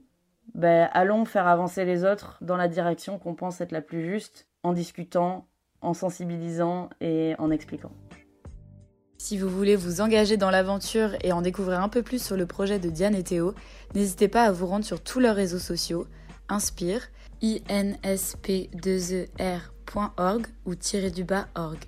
ben, 0.54 0.88
allons 0.92 1.24
faire 1.24 1.46
avancer 1.46 1.85
les 1.85 2.04
autres 2.04 2.38
dans 2.40 2.56
la 2.56 2.68
direction 2.68 3.18
qu'on 3.18 3.35
pense 3.35 3.61
être 3.61 3.72
la 3.72 3.82
plus 3.82 4.04
juste, 4.04 4.46
en 4.62 4.72
discutant, 4.72 5.46
en 5.80 5.94
sensibilisant 5.94 6.88
et 7.00 7.35
en 7.38 7.50
expliquant. 7.50 7.92
Si 9.18 9.38
vous 9.38 9.48
voulez 9.48 9.76
vous 9.76 10.00
engager 10.00 10.37
dans 10.37 10.50
l'aventure 10.50 11.16
et 11.22 11.32
en 11.32 11.42
découvrir 11.42 11.82
un 11.82 11.88
peu 11.88 12.02
plus 12.02 12.22
sur 12.22 12.37
le 12.37 12.46
projet 12.46 12.78
de 12.78 12.90
Diane 12.90 13.14
et 13.14 13.22
Théo, 13.22 13.54
n'hésitez 13.94 14.28
pas 14.28 14.44
à 14.44 14.52
vous 14.52 14.66
rendre 14.66 14.85
sur 14.85 15.02
tous 15.02 15.20
leurs 15.20 15.37
réseaux 15.37 15.59
sociaux, 15.59 16.06
Inspire, 16.48 17.09
INSP2ER 17.42 19.61
.org 20.16 20.46
ou 20.64 20.74
du 20.74 21.24
bas 21.24 21.48
org. 21.54 21.78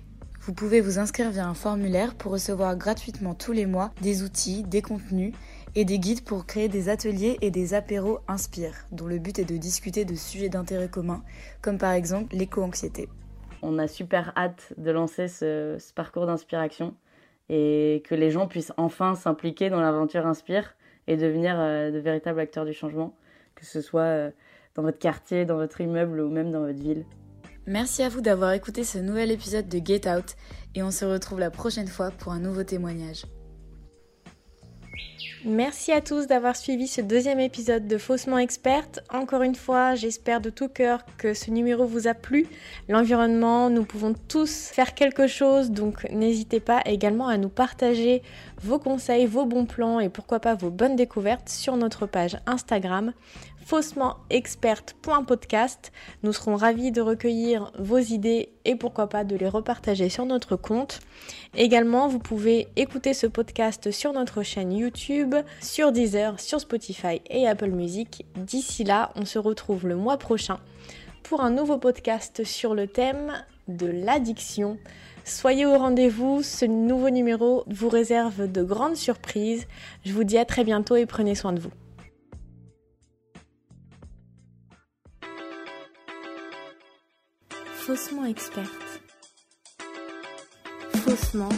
Vous 0.41 0.53
pouvez 0.53 0.81
vous 0.81 0.99
inscrire 0.99 1.31
via 1.31 1.47
un 1.47 1.53
formulaire 1.53 2.15
pour 2.15 2.31
recevoir 2.31 2.75
gratuitement 2.75 3.35
tous 3.35 3.51
les 3.51 3.65
mois 3.65 3.91
des 4.01 4.23
outils, 4.23 4.63
des 4.63 4.81
contenus 4.81 5.33
et 5.75 5.85
des 5.85 5.99
guides 5.99 6.23
pour 6.23 6.45
créer 6.45 6.67
des 6.67 6.89
ateliers 6.89 7.37
et 7.41 7.51
des 7.51 7.73
apéros 7.73 8.19
Inspire, 8.27 8.73
dont 8.91 9.07
le 9.07 9.19
but 9.19 9.39
est 9.39 9.45
de 9.45 9.57
discuter 9.57 10.05
de 10.05 10.15
sujets 10.15 10.49
d'intérêt 10.49 10.89
commun, 10.89 11.23
comme 11.61 11.77
par 11.77 11.91
exemple 11.91 12.35
l'éco-anxiété. 12.35 13.09
On 13.61 13.77
a 13.77 13.87
super 13.87 14.33
hâte 14.37 14.73
de 14.77 14.91
lancer 14.91 15.27
ce, 15.27 15.77
parcours 15.93 16.25
d'inspiration 16.25 16.95
et 17.49 18.03
que 18.07 18.15
les 18.15 18.31
gens 18.31 18.47
puissent 18.47 18.73
enfin 18.77 19.15
s'impliquer 19.15 19.69
dans 19.69 19.81
l'aventure 19.81 20.25
Inspire 20.25 20.75
et 21.07 21.17
devenir 21.17 21.55
euh, 21.59 21.91
de 21.91 21.99
véritables 21.99 22.39
acteurs 22.39 22.65
du 22.65 22.73
changement, 22.73 23.15
que 23.55 23.65
ce 23.65 23.81
soit 23.81 24.01
euh, 24.01 24.31
dans 24.75 24.83
votre 24.83 24.99
quartier, 24.99 25.45
dans 25.45 25.57
votre 25.57 25.81
immeuble 25.81 26.21
ou 26.21 26.29
même 26.29 26.51
dans 26.51 26.61
votre 26.61 26.79
ville. 26.79 27.05
Merci 27.65 28.01
à 28.03 28.09
vous 28.09 28.21
d'avoir 28.21 28.53
écouté 28.53 28.83
ce 28.83 28.97
nouvel 28.97 29.31
épisode 29.31 29.67
de 29.67 29.79
Get 29.83 30.09
Out 30.09 30.35
et 30.75 30.83
on 30.83 30.91
se 30.91 31.05
retrouve 31.05 31.39
la 31.39 31.51
prochaine 31.51 31.87
fois 31.87 32.11
pour 32.11 32.31
un 32.31 32.39
nouveau 32.39 32.63
témoignage. 32.63 33.25
Merci 35.45 35.91
à 35.91 36.01
tous 36.01 36.27
d'avoir 36.27 36.55
suivi 36.55 36.87
ce 36.87 37.01
deuxième 37.01 37.39
épisode 37.39 37.87
de 37.87 37.97
Faussement 37.97 38.37
Experte. 38.37 38.99
Encore 39.09 39.41
une 39.41 39.55
fois, 39.55 39.95
j'espère 39.95 40.41
de 40.41 40.49
tout 40.49 40.67
cœur 40.67 41.03
que 41.17 41.33
ce 41.33 41.49
numéro 41.49 41.85
vous 41.85 42.07
a 42.07 42.13
plu. 42.13 42.45
L'environnement, 42.87 43.69
nous 43.69 43.85
pouvons 43.85 44.13
tous 44.27 44.67
faire 44.67 44.93
quelque 44.93 45.27
chose, 45.27 45.71
donc 45.71 46.07
n'hésitez 46.11 46.59
pas 46.59 46.81
également 46.85 47.27
à 47.27 47.37
nous 47.37 47.49
partager 47.49 48.21
vos 48.61 48.79
conseils, 48.79 49.25
vos 49.25 49.45
bons 49.45 49.65
plans 49.65 49.99
et 49.99 50.09
pourquoi 50.09 50.39
pas 50.39 50.55
vos 50.55 50.69
bonnes 50.69 50.95
découvertes 50.95 51.49
sur 51.49 51.77
notre 51.77 52.05
page 52.05 52.37
Instagram 52.45 53.13
faussementexperte.podcast. 53.69 55.91
Nous 56.23 56.33
serons 56.33 56.55
ravis 56.55 56.91
de 56.91 57.01
recueillir 57.01 57.71
vos 57.77 57.99
idées 57.99 58.49
et 58.65 58.75
pourquoi 58.75 59.07
pas 59.09 59.23
de 59.23 59.35
les 59.35 59.47
repartager 59.47 60.09
sur 60.09 60.25
notre 60.25 60.55
compte. 60.55 61.01
Également, 61.55 62.07
vous 62.07 62.17
pouvez 62.17 62.67
écouter 62.77 63.13
ce 63.13 63.27
podcast 63.27 63.91
sur 63.91 64.11
notre 64.11 64.41
chaîne 64.41 64.71
Sur 65.59 65.91
Deezer, 65.91 66.39
sur 66.39 66.61
Spotify 66.61 67.21
et 67.31 67.47
Apple 67.47 67.71
Music. 67.71 68.25
D'ici 68.35 68.83
là, 68.83 69.11
on 69.15 69.25
se 69.25 69.39
retrouve 69.39 69.87
le 69.87 69.95
mois 69.95 70.17
prochain 70.17 70.59
pour 71.23 71.41
un 71.41 71.49
nouveau 71.49 71.79
podcast 71.79 72.43
sur 72.43 72.75
le 72.75 72.85
thème 72.85 73.33
de 73.67 73.87
l'addiction. 73.87 74.77
Soyez 75.25 75.65
au 75.65 75.75
rendez-vous, 75.75 76.43
ce 76.43 76.65
nouveau 76.65 77.09
numéro 77.09 77.63
vous 77.67 77.89
réserve 77.89 78.51
de 78.51 78.61
grandes 78.61 78.97
surprises. 78.97 79.65
Je 80.05 80.13
vous 80.13 80.23
dis 80.23 80.37
à 80.37 80.45
très 80.45 80.63
bientôt 80.63 80.95
et 80.95 81.07
prenez 81.07 81.33
soin 81.33 81.53
de 81.53 81.59
vous. 81.59 81.71
Faussement 87.73 88.25
experte. 88.25 89.01
Faussement 90.93 91.49